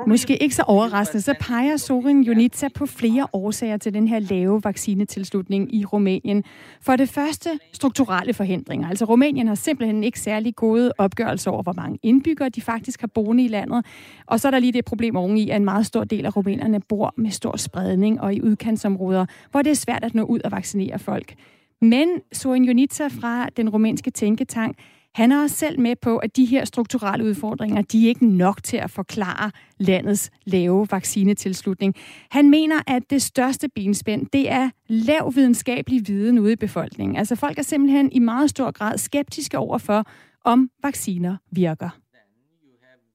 [0.07, 4.65] Måske ikke så overraskende, så peger Sorin Junitsa på flere årsager til den her lave
[4.65, 6.45] vaccinetilslutning i Rumænien.
[6.81, 8.89] For det første, strukturelle forhindringer.
[8.89, 13.09] Altså Rumænien har simpelthen ikke særlig gode opgørelser over, hvor mange indbyggere de faktisk har
[13.09, 13.87] boende i landet.
[14.27, 16.81] Og så er der lige det problem oveni, at en meget stor del af rumænerne
[16.81, 20.51] bor med stor spredning og i udkantsområder, hvor det er svært at nå ud og
[20.51, 21.35] vaccinere folk.
[21.81, 24.77] Men Sorin Junitsa fra den rumænske tænketank
[25.19, 28.63] han er også selv med på, at de her strukturelle udfordringer, de er ikke nok
[28.63, 31.95] til at forklare landets lave vaccinetilslutning.
[32.31, 37.17] Han mener, at det største benspænd, det er lav videnskabelig viden ude i befolkningen.
[37.17, 40.05] Altså folk er simpelthen i meget stor grad skeptiske over for,
[40.45, 41.91] om vacciner virker.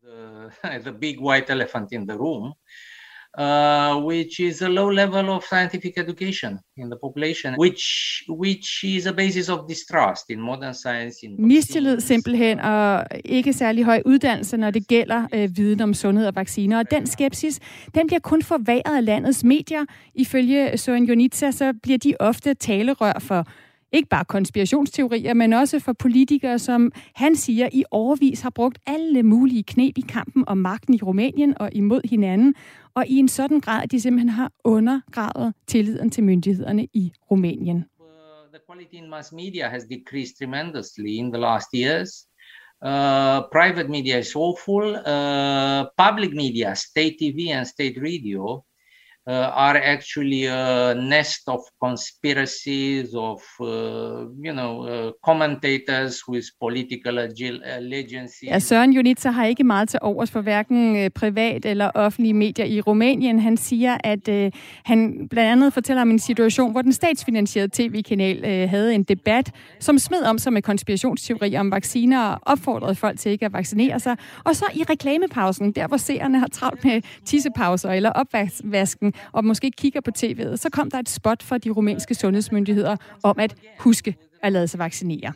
[0.03, 2.53] The, the big white elephant in the room,
[3.37, 7.85] uh, which is a low level of scientific education in the population, which
[8.29, 11.25] which is a basis of distrust in modern science.
[11.25, 16.27] In Mistillid simpelthen, og ikke særlig høj uddannelse, når det gælder øh, viden om sundhed
[16.27, 16.77] og vacciner.
[16.77, 17.59] Og den skepsis,
[17.95, 19.85] den bliver kun forværet af landets medier.
[20.15, 23.47] Ifølge Søren Jonitsa, så bliver de ofte talerør for
[23.93, 29.23] ikke bare konspirationsteorier, men også for politikere, som han siger i overvis har brugt alle
[29.23, 32.55] mulige knep i kampen om magten i Rumænien og imod hinanden,
[32.93, 37.85] og i en sådan grad, at de simpelthen har undergravet tilliden til myndighederne i Rumænien.
[38.53, 42.27] The quality in mass media has decreased tremendously in the last years.
[42.85, 44.83] Uh, private media is awful.
[44.83, 48.61] Uh, public media, state TV and state radio, uh,
[49.25, 53.67] Uh, are actually a nest of conspiracies of uh,
[54.45, 58.43] you know uh, commentators with political allegiances.
[58.43, 62.65] Ja, Søren Junitsa har ikke meget til overs for hverken øh, privat eller offentlige medier
[62.65, 63.39] i Rumænien.
[63.39, 64.51] Han siger, at øh,
[64.85, 69.51] han blandt andet fortæller om en situation, hvor den statsfinansierede tv-kanal øh, havde en debat,
[69.79, 73.99] som smed om sig med konspirationsteorier om vacciner og opfordrede folk til ikke at vaccinere
[73.99, 74.17] sig.
[74.43, 79.71] Og så i reklamepausen, der hvor seerne har travlt med tissepauser eller opvasken, og måske
[79.71, 84.15] kigger på tv'et, så kom der et spot fra de rumænske sundhedsmyndigheder om at huske
[84.41, 85.33] at lade sig vaccinere.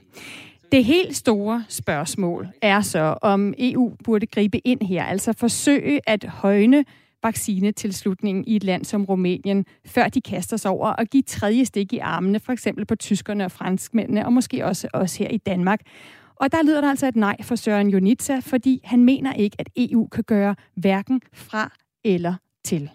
[0.71, 6.23] Det helt store spørgsmål er så, om EU burde gribe ind her, altså forsøge at
[6.23, 6.85] højne
[7.23, 11.93] vaccinetilslutningen i et land som Rumænien, før de kaster sig over og give tredje stik
[11.93, 15.79] i armene, for eksempel på tyskerne og franskmændene, og måske også os her i Danmark.
[16.35, 19.69] Og der lyder der altså et nej for Søren Jonitsa, fordi han mener ikke, at
[19.77, 21.71] EU kan gøre hverken fra
[22.03, 22.89] eller til.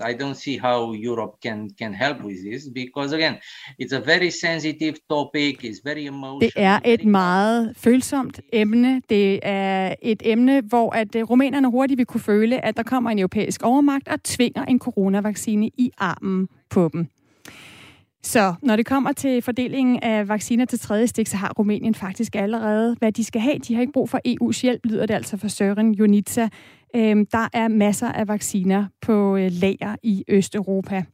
[0.00, 3.34] I don't see how Europe can can help with this because again,
[3.78, 5.64] it's a very sensitive topic.
[5.64, 6.40] It's very emotional.
[6.40, 9.02] Det er et meget følsomt emne.
[9.08, 13.10] Det er et emne, hvor at øh, rumænerne hurtigt vil kunne føle, at der kommer
[13.10, 17.08] en europæisk overmagt og tvinger en coronavaccine i armen på dem.
[18.24, 22.36] Så når det kommer til fordelingen af vacciner til tredje stik, så har Rumænien faktisk
[22.36, 23.58] allerede, hvad de skal have.
[23.58, 26.48] De har ikke brug for EU's hjælp, lyder det altså for Søren Jonitsa.
[26.96, 31.04] Øhm, der er masser af vacciner på øh, lager i Østeuropa.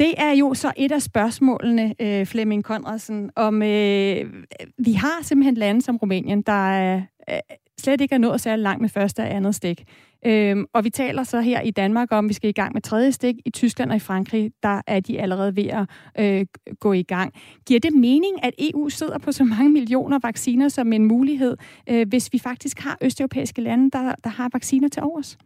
[0.00, 4.32] Det er jo så et af spørgsmålene, øh, Flemming Konradsen, om øh,
[4.78, 7.38] vi har simpelthen lande som Rumænien, der er, øh,
[7.80, 9.84] slet ikke er nået særlig langt med første og andet stik.
[10.26, 12.82] Øhm, og vi taler så her i Danmark om, at vi skal i gang med
[12.82, 13.34] tredje stik.
[13.44, 15.86] I Tyskland og i Frankrig, der er de allerede ved at
[16.18, 16.46] øh,
[16.80, 17.34] gå i gang.
[17.66, 21.56] Giver det mening, at EU sidder på så mange millioner vacciner som en mulighed,
[21.88, 25.38] øh, hvis vi faktisk har østeuropæiske lande, der, der har vacciner til overs?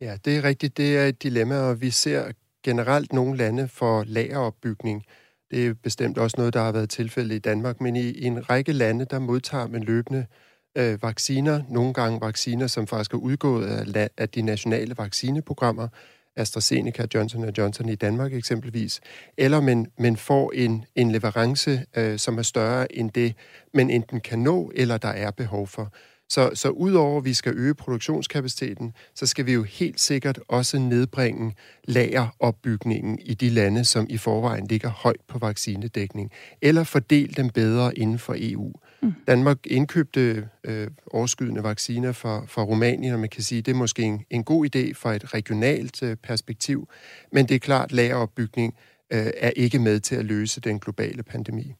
[0.00, 0.76] Ja, det er rigtigt.
[0.76, 2.32] Det er et dilemma, og vi ser
[2.64, 5.04] generelt nogle lande for lageropbygning.
[5.50, 8.50] Det er bestemt også noget, der har været tilfældet i Danmark, men i, i en
[8.50, 13.18] række lande, der modtager man løbende øh, Øh, vacciner, nogle gange vacciner, som faktisk er
[13.18, 13.66] udgået
[13.96, 15.88] af, af de nationale vaccineprogrammer,
[16.36, 19.00] AstraZeneca, Johnson Johnson i Danmark eksempelvis,
[19.36, 23.34] eller man, man får en, en leverance, øh, som er større end det,
[23.74, 25.92] man enten kan nå, eller der er behov for.
[26.32, 30.78] Så, så udover at vi skal øge produktionskapaciteten, så skal vi jo helt sikkert også
[30.78, 31.54] nedbringe
[31.84, 36.30] lageropbygningen i de lande, som i forvejen ligger højt på vaccinedækning,
[36.62, 38.72] eller fordele dem bedre inden for EU.
[39.02, 39.12] Mm.
[39.26, 43.76] Danmark indkøbte øh, overskydende vacciner fra, fra Rumænien, og man kan sige, at det er
[43.76, 46.88] måske en, en god idé fra et regionalt øh, perspektiv,
[47.32, 48.74] men det er klart, at lageropbygning
[49.12, 51.74] øh, er ikke med til at løse den globale pandemi.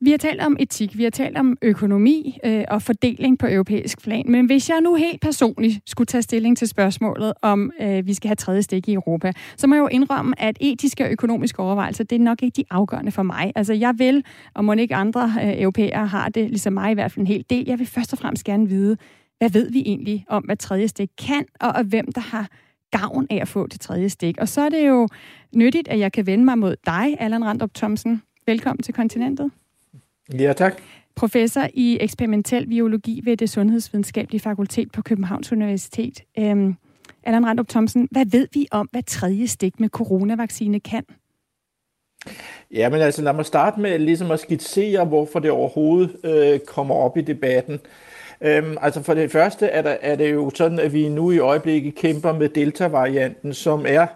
[0.00, 4.02] Vi har talt om etik, vi har talt om økonomi øh, og fordeling på europæisk
[4.02, 8.14] plan, men hvis jeg nu helt personligt skulle tage stilling til spørgsmålet om, øh, vi
[8.14, 11.60] skal have tredje stik i Europa, så må jeg jo indrømme, at etiske og økonomiske
[11.60, 13.52] overvejelser, det er nok ikke de afgørende for mig.
[13.54, 14.24] Altså jeg vil,
[14.54, 17.44] og må ikke andre øh, europæere har det, ligesom mig i hvert fald en hel
[17.50, 18.96] del, jeg vil først og fremmest gerne vide,
[19.38, 22.48] hvad ved vi egentlig om, hvad tredje stik kan, og, og hvem der har
[22.90, 24.38] gavn af at få det tredje stik.
[24.38, 25.08] Og så er det jo
[25.54, 28.22] nyttigt, at jeg kan vende mig mod dig, Allan Randrup Thomsen.
[28.46, 29.50] Velkommen til kontinentet.
[30.34, 30.82] Ja, tak.
[31.16, 36.20] Professor i eksperimentel biologi ved det Sundhedsvidenskabelige Fakultet på Københavns Universitet.
[36.38, 36.74] Øhm,
[37.24, 41.04] Allan Randrup Thomsen, hvad ved vi om, hvad tredje stik med coronavaccine kan?
[42.70, 46.94] Ja, men altså lad mig starte med ligesom at skitsere, hvorfor det overhovedet øh, kommer
[46.94, 47.80] op i debatten.
[48.40, 51.38] Øhm, altså for det første er, der, er det jo sådan, at vi nu i
[51.38, 54.06] øjeblikket kæmper med delta-varianten, som er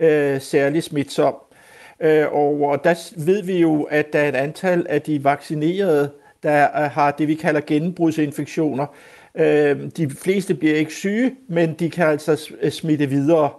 [0.00, 1.34] øh, særlig smitsom.
[2.00, 6.10] Øh, og der ved vi jo, at der er et antal af de vaccinerede,
[6.42, 8.86] der øh, har det, vi kalder gennembrudsinfektioner.
[9.34, 13.50] Øh, de fleste bliver ikke syge, men de kan altså øh, smitte videre.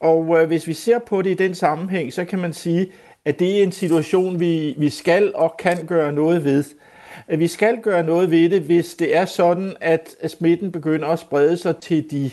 [0.00, 2.92] Og hvis vi ser på det i den sammenhæng, så kan man sige,
[3.24, 6.64] at det er en situation, vi, vi skal og kan gøre noget ved.
[7.28, 11.56] Vi skal gøre noget ved det, hvis det er sådan, at smitten begynder at sprede
[11.56, 12.30] sig til de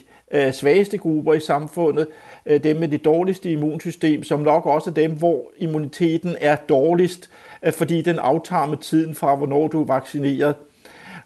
[0.51, 2.07] svageste grupper i samfundet,
[2.45, 7.29] øh, dem med det dårligste immunsystem, som nok også er dem, hvor immuniteten er dårligst,
[7.63, 10.55] øh, fordi den aftager med tiden fra, hvornår du er vaccineret.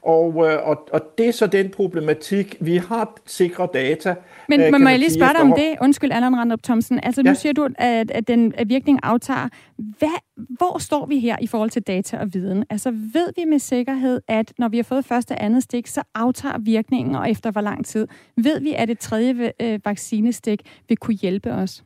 [0.01, 2.55] Og, øh, og, og det er så den problematik.
[2.59, 4.15] Vi har sikre data.
[4.49, 5.75] Men, øh, må jeg lige spørge dig om det?
[5.81, 6.99] Undskyld, Allan Randrup Thomsen.
[7.03, 7.29] Altså, ja.
[7.29, 9.49] nu siger du, at, at den virkning aftager.
[9.77, 12.65] Hvad, hvor står vi her i forhold til data og viden?
[12.69, 16.03] Altså, ved vi med sikkerhed, at når vi har fået første og andet stik, så
[16.15, 18.07] aftager virkningen, og efter hvor lang tid?
[18.37, 21.83] Ved vi, at et tredje øh, vaccinestik vil kunne hjælpe os?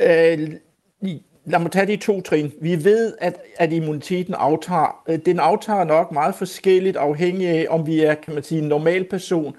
[0.00, 0.50] Øh,
[1.46, 2.52] lad mig tage de to trin.
[2.60, 5.02] Vi ved, at, at immuniteten aftager.
[5.08, 8.68] Øh, den aftager nok meget forskelligt afhængig af, om vi er, kan man sige, en
[8.68, 9.56] normal person,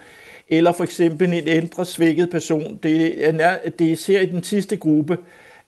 [0.50, 2.80] eller for eksempel en ældre svækket person.
[2.84, 5.18] Det er, det er i den sidste gruppe,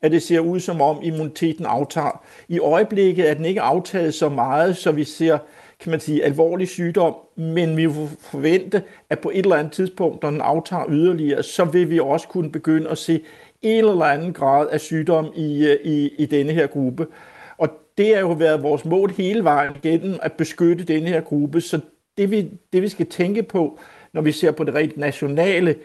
[0.02, 2.24] at det ser ud som om immuniteten aftager.
[2.48, 5.38] I øjeblikket er den ikke aftaget så meget, så vi ser
[5.80, 7.90] kan man sige, alvorlig sygdom, men vi
[8.20, 12.28] forvente, at på et eller andet tidspunkt, når den aftager yderligere, så vil vi også
[12.28, 13.22] kunne begynde at se
[13.62, 17.08] en eller anden grad af sygdom i, øh, i, i denne her gruppe.
[17.58, 21.62] Og det har jo været vores mål hele vejen gennem at beskytte denne her gruppe,
[21.62, 21.80] så
[22.18, 23.80] det vi, det vi skal tænke på,
[24.14, 25.76] når vi ser på det rent nationale,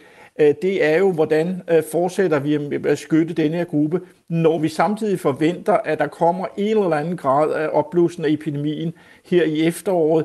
[0.40, 4.58] øh, det er jo, hvordan øh, fortsætter vi med at beskytte denne her gruppe, når
[4.58, 8.92] vi samtidig forventer, at der kommer en eller anden grad af opblussen af epidemien
[9.24, 10.24] her i efteråret,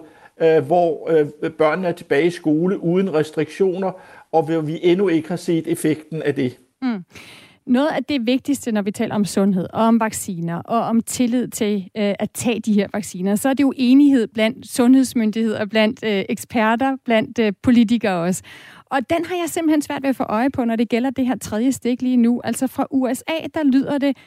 [0.67, 1.11] hvor
[1.57, 3.91] børnene er tilbage i skole uden restriktioner,
[4.31, 6.57] og hvor vi endnu ikke har set effekten af det.
[6.81, 7.03] Mm.
[7.67, 11.47] Noget af det vigtigste, når vi taler om sundhed og om vacciner og om tillid
[11.47, 16.03] til øh, at tage de her vacciner, så er det jo enighed blandt sundhedsmyndigheder, blandt
[16.03, 18.43] øh, eksperter, blandt øh, politikere også.
[18.85, 21.27] Og den har jeg simpelthen svært ved at få øje på, når det gælder det
[21.27, 22.41] her tredje stik lige nu.
[22.43, 24.17] Altså fra USA, der lyder det,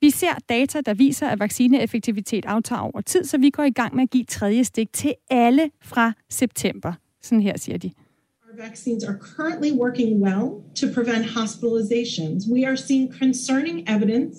[0.00, 3.96] vi ser data, der viser, at vaccineeffektivitet aftager over tid, så vi går i gang
[3.96, 6.92] med at give tredje stik til alle fra september.
[7.22, 7.90] Sådan her siger de
[8.68, 14.34] vaccines are currently working well to prevent hospitalizations, we are seeing concerning evidence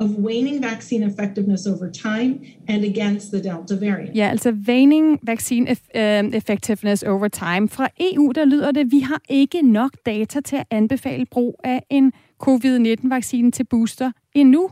[0.00, 2.30] of waning vaccine effectiveness over time
[2.68, 4.16] and against the Delta variant.
[4.16, 7.68] Ja, altså waning vaccine øh, effectiveness over time.
[7.68, 11.86] Fra EU, der lyder det, vi har ikke nok data til at anbefale brug af
[11.90, 12.12] en
[12.42, 14.68] covid-19-vaccine til booster endnu.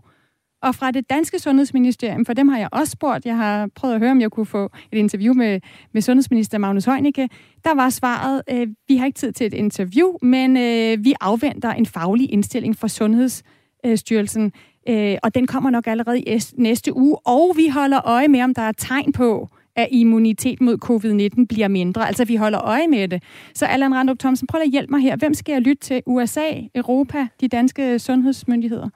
[0.65, 4.01] Og fra det danske sundhedsministerium, for dem har jeg også spurgt, jeg har prøvet at
[4.01, 5.61] høre, om jeg kunne få et interview med,
[5.93, 7.29] med sundhedsminister Magnus Heunicke,
[7.65, 11.73] der var svaret, øh, vi har ikke tid til et interview, men øh, vi afventer
[11.73, 14.53] en faglig indstilling fra Sundhedsstyrelsen,
[14.89, 18.55] øh, og den kommer nok allerede i næste uge, og vi holder øje med, om
[18.55, 22.07] der er tegn på, at immunitet mod covid-19 bliver mindre.
[22.07, 23.23] Altså, vi holder øje med det.
[23.55, 25.17] Så Allan Randrup Thomsen, prøv at hjælpe mig her.
[25.17, 26.03] Hvem skal jeg lytte til?
[26.07, 28.89] USA, Europa, de danske sundhedsmyndigheder?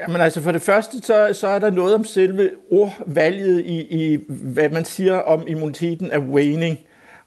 [0.00, 4.18] Jamen altså for det første, så, så er der noget om selve ordvalget i, i,
[4.28, 6.78] hvad man siger om immuniteten af waning.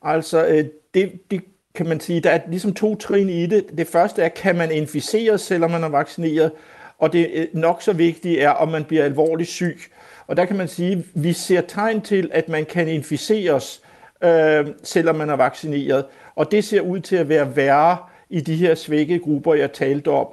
[0.01, 1.41] Altså øh, det, det
[1.76, 3.66] kan man sige, der er ligesom to trin i det.
[3.78, 6.51] Det første er, kan man inficeres, selvom man er vaccineret?
[6.97, 9.80] Og det øh, nok så vigtige er, om man bliver alvorligt syg.
[10.28, 13.82] Og der kan man sige, vi ser tegn til, at man kan inficeres,
[14.24, 16.05] øh, selvom man er vaccineret.
[16.36, 17.97] Og det ser ud til at være værre
[18.30, 20.28] i de her svækkede grupper, jeg talte om.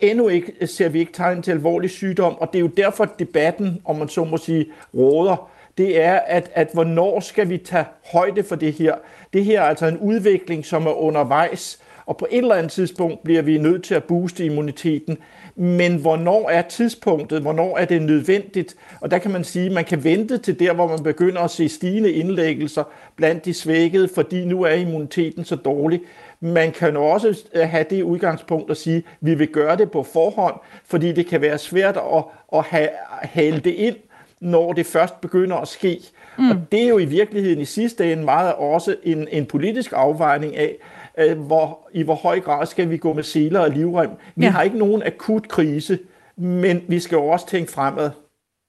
[0.00, 3.80] Endnu ikke ser vi ikke tegn til alvorlig sygdom, og det er jo derfor debatten,
[3.84, 5.50] om man så må sige, råder.
[5.78, 8.94] Det er, at, at hvornår skal vi tage højde for det her?
[9.32, 13.22] Det her er altså en udvikling, som er undervejs, og på et eller andet tidspunkt
[13.22, 15.18] bliver vi nødt til at booste immuniteten.
[15.56, 17.42] Men hvornår er tidspunktet?
[17.42, 18.76] Hvornår er det nødvendigt?
[19.00, 21.50] Og der kan man sige, at man kan vente til der, hvor man begynder at
[21.50, 22.84] se stigende indlæggelser
[23.16, 26.00] blandt de svækkede, fordi nu er immuniteten så dårlig.
[26.44, 30.54] Man kan også have det udgangspunkt at sige, at vi vil gøre det på forhånd,
[30.86, 32.88] fordi det kan være svært at, at have,
[33.22, 33.96] hale det ind,
[34.40, 36.00] når det først begynder at ske.
[36.38, 36.50] Mm.
[36.50, 40.56] Og det er jo i virkeligheden i sidste ende meget også en, en politisk afvejning
[40.56, 40.76] af,
[41.18, 44.10] øh, hvor, i hvor høj grad skal vi gå med seler og livrem.
[44.36, 44.50] Vi ja.
[44.50, 45.98] har ikke nogen akut krise,
[46.36, 48.10] men vi skal jo også tænke fremad.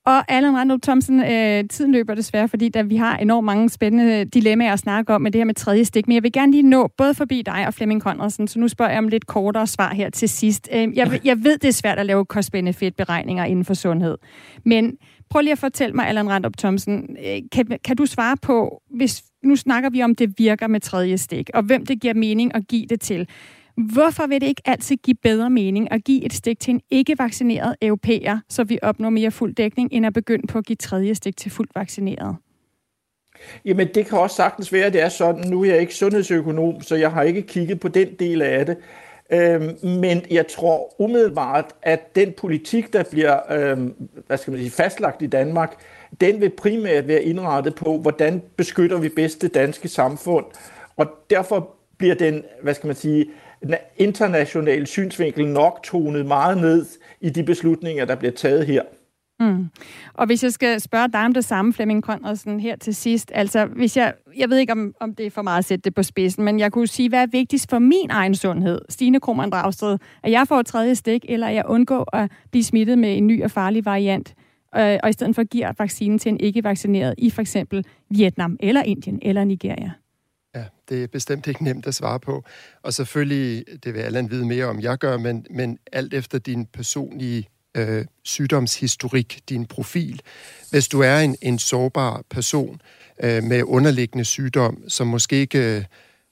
[0.06, 4.26] Og Allan Randrup Thomsen, øh, tiden løber desværre, fordi da vi har enormt mange spændende
[4.26, 6.08] dilemmaer at snakke om med det her med tredje stik.
[6.08, 8.92] Men jeg vil gerne lige nå både forbi dig og Flemming Conradsen, så nu spørger
[8.92, 10.70] jeg om lidt kortere svar her til sidst.
[10.74, 14.18] Øh, jeg, jeg ved, det er svært at lave cost-benefit-beregninger inden for sundhed.
[14.66, 14.98] Men
[15.30, 19.24] prøv lige at fortælle mig, Allan Randrup Thomsen, øh, kan, kan du svare på, hvis
[19.44, 22.68] nu snakker vi om, det virker med tredje stik, og hvem det giver mening at
[22.68, 23.28] give det til.
[23.78, 27.76] Hvorfor vil det ikke altid give bedre mening at give et stik til en ikke-vaccineret
[27.82, 31.38] europæer, så vi opnår mere fuld dækning, end at begynde på at give tredje stik
[31.38, 32.36] til fuldt vaccineret?
[33.66, 35.50] Jamen, det kan også sagtens være, at det er sådan.
[35.50, 38.78] Nu er jeg ikke sundhedsøkonom, så jeg har ikke kigget på den del af det.
[39.32, 43.94] Øhm, men jeg tror umiddelbart, at den politik, der bliver øhm,
[44.28, 45.76] hvad skal man sige, fastlagt i Danmark,
[46.22, 50.46] den vil primært være indrettet på, hvordan beskytter vi bedst det danske samfund.
[50.96, 53.26] Og derfor bliver den, hvad skal man sige,
[53.98, 56.86] internationale synsvinkel nok tonet meget ned
[57.22, 58.82] i de beslutninger, der bliver taget her.
[59.40, 59.70] Mm.
[60.14, 63.32] Og hvis jeg skal spørge dig om det samme, Flemming Conradsen, her til sidst.
[63.36, 65.96] Altså, hvis jeg, jeg ved ikke, om, om det er for meget at sætte det
[65.96, 69.52] på spidsen, men jeg kunne sige, hvad er vigtigst for min egen sundhed, Stine Krohmann
[69.52, 73.18] Dragsted, at jeg får et tredje stik, eller at jeg undgår at blive smittet med
[73.18, 74.34] en ny og farlig variant,
[74.76, 78.84] øh, og i stedet for giver vaccinen til en ikke-vaccineret i for eksempel Vietnam, eller
[78.84, 79.92] Indien, eller Nigeria?
[80.56, 82.44] Ja, det er bestemt ikke nemt at svare på.
[82.84, 86.66] Og selvfølgelig, det vil Allan vide mere om, jeg gør, men, men alt efter din
[86.66, 90.22] personlige øh, sygdomshistorik, din profil.
[90.72, 92.82] Hvis du er en, en sårbar person
[93.24, 95.84] øh, med underliggende sygdom, som måske ikke øh,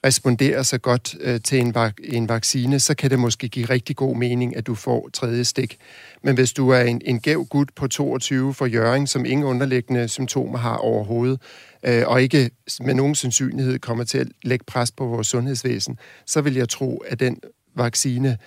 [0.05, 3.95] responderer så godt øh, til en, vak- en vaccine, så kan det måske give rigtig
[3.95, 5.77] god mening, at du får tredje stik.
[6.23, 10.07] Men hvis du er en, en gæv gut på 22 for Jøring, som ingen underliggende
[10.07, 11.41] symptomer har overhovedet,
[11.83, 12.49] øh, og ikke
[12.79, 16.97] med nogen sandsynlighed kommer til at lægge pres på vores sundhedsvæsen, så vil jeg tro,
[16.97, 17.37] at den
[17.75, 18.37] vaccine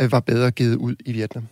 [0.00, 1.48] øh, var bedre givet ud i Vietnam.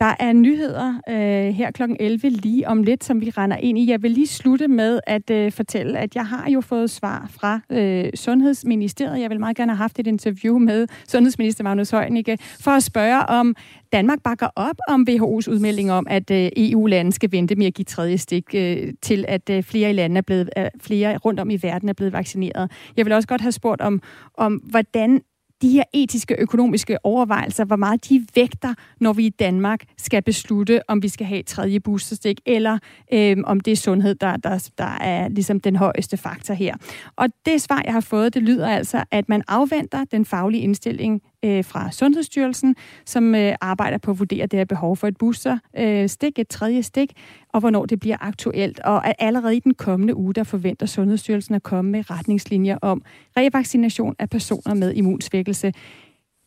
[0.00, 1.82] Der er nyheder øh, her kl.
[2.00, 3.90] 11 lige om lidt, som vi render ind i.
[3.90, 7.60] Jeg vil lige slutte med at øh, fortælle, at jeg har jo fået svar fra
[7.70, 9.20] øh, Sundhedsministeriet.
[9.20, 13.26] Jeg vil meget gerne have haft et interview med Sundhedsminister Magnus Heunicke for at spørge,
[13.26, 13.54] om
[13.92, 17.84] Danmark bakker op om WHO's udmelding om, at øh, EU-lande skal vente med at give
[17.84, 21.50] tredje stik øh, til, at øh, flere i lande er blevet, øh, flere rundt om
[21.50, 22.70] i verden er blevet vaccineret.
[22.96, 24.02] Jeg vil også godt have spurgt om,
[24.34, 25.20] om hvordan
[25.62, 30.90] de her etiske økonomiske overvejelser, hvor meget de vægter, når vi i Danmark skal beslutte,
[30.90, 32.78] om vi skal have et tredje boosterstik, eller
[33.12, 36.74] øh, om det er sundhed, der, der, der er ligesom den højeste faktor her.
[37.16, 41.22] Og det svar, jeg har fået, det lyder altså, at man afventer den faglige indstilling
[41.44, 42.76] øh, fra Sundhedsstyrelsen,
[43.06, 46.82] som øh, arbejder på at vurdere det her behov for et booster-stik, øh, et tredje
[46.82, 47.12] stik,
[47.52, 48.80] og hvornår det bliver aktuelt.
[48.80, 53.02] Og at allerede i den kommende uge, der forventer Sundhedsstyrelsen at komme med retningslinjer om
[53.36, 55.72] revaccination af personer med immunsvækkelse.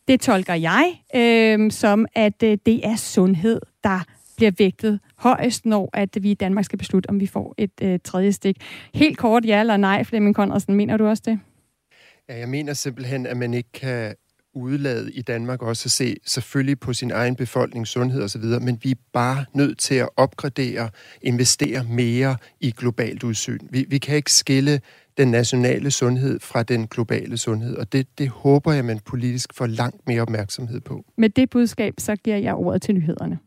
[0.08, 4.00] Det tolker jeg øh, som, at øh, det er sundhed, der
[4.36, 7.98] bliver vægtet højst, når at vi i Danmark skal beslutte, om vi får et øh,
[8.04, 8.56] tredje stik.
[8.94, 11.40] Helt kort, ja eller nej, Flemming Conradsen, mener du også det?
[12.28, 14.14] Ja, jeg mener simpelthen, at man ikke kan
[14.54, 18.90] udlade i Danmark også at se selvfølgelig på sin egen befolkning, sundhed osv., men vi
[18.90, 20.90] er bare nødt til at opgradere,
[21.22, 23.58] investere mere i globalt udsyn.
[23.70, 24.80] Vi, vi kan ikke skille
[25.18, 29.66] den nationale sundhed fra den globale sundhed, og det, det håber jeg, man politisk får
[29.66, 31.04] langt mere opmærksomhed på.
[31.16, 33.38] Med det budskab, så giver jeg ordet til nyhederne.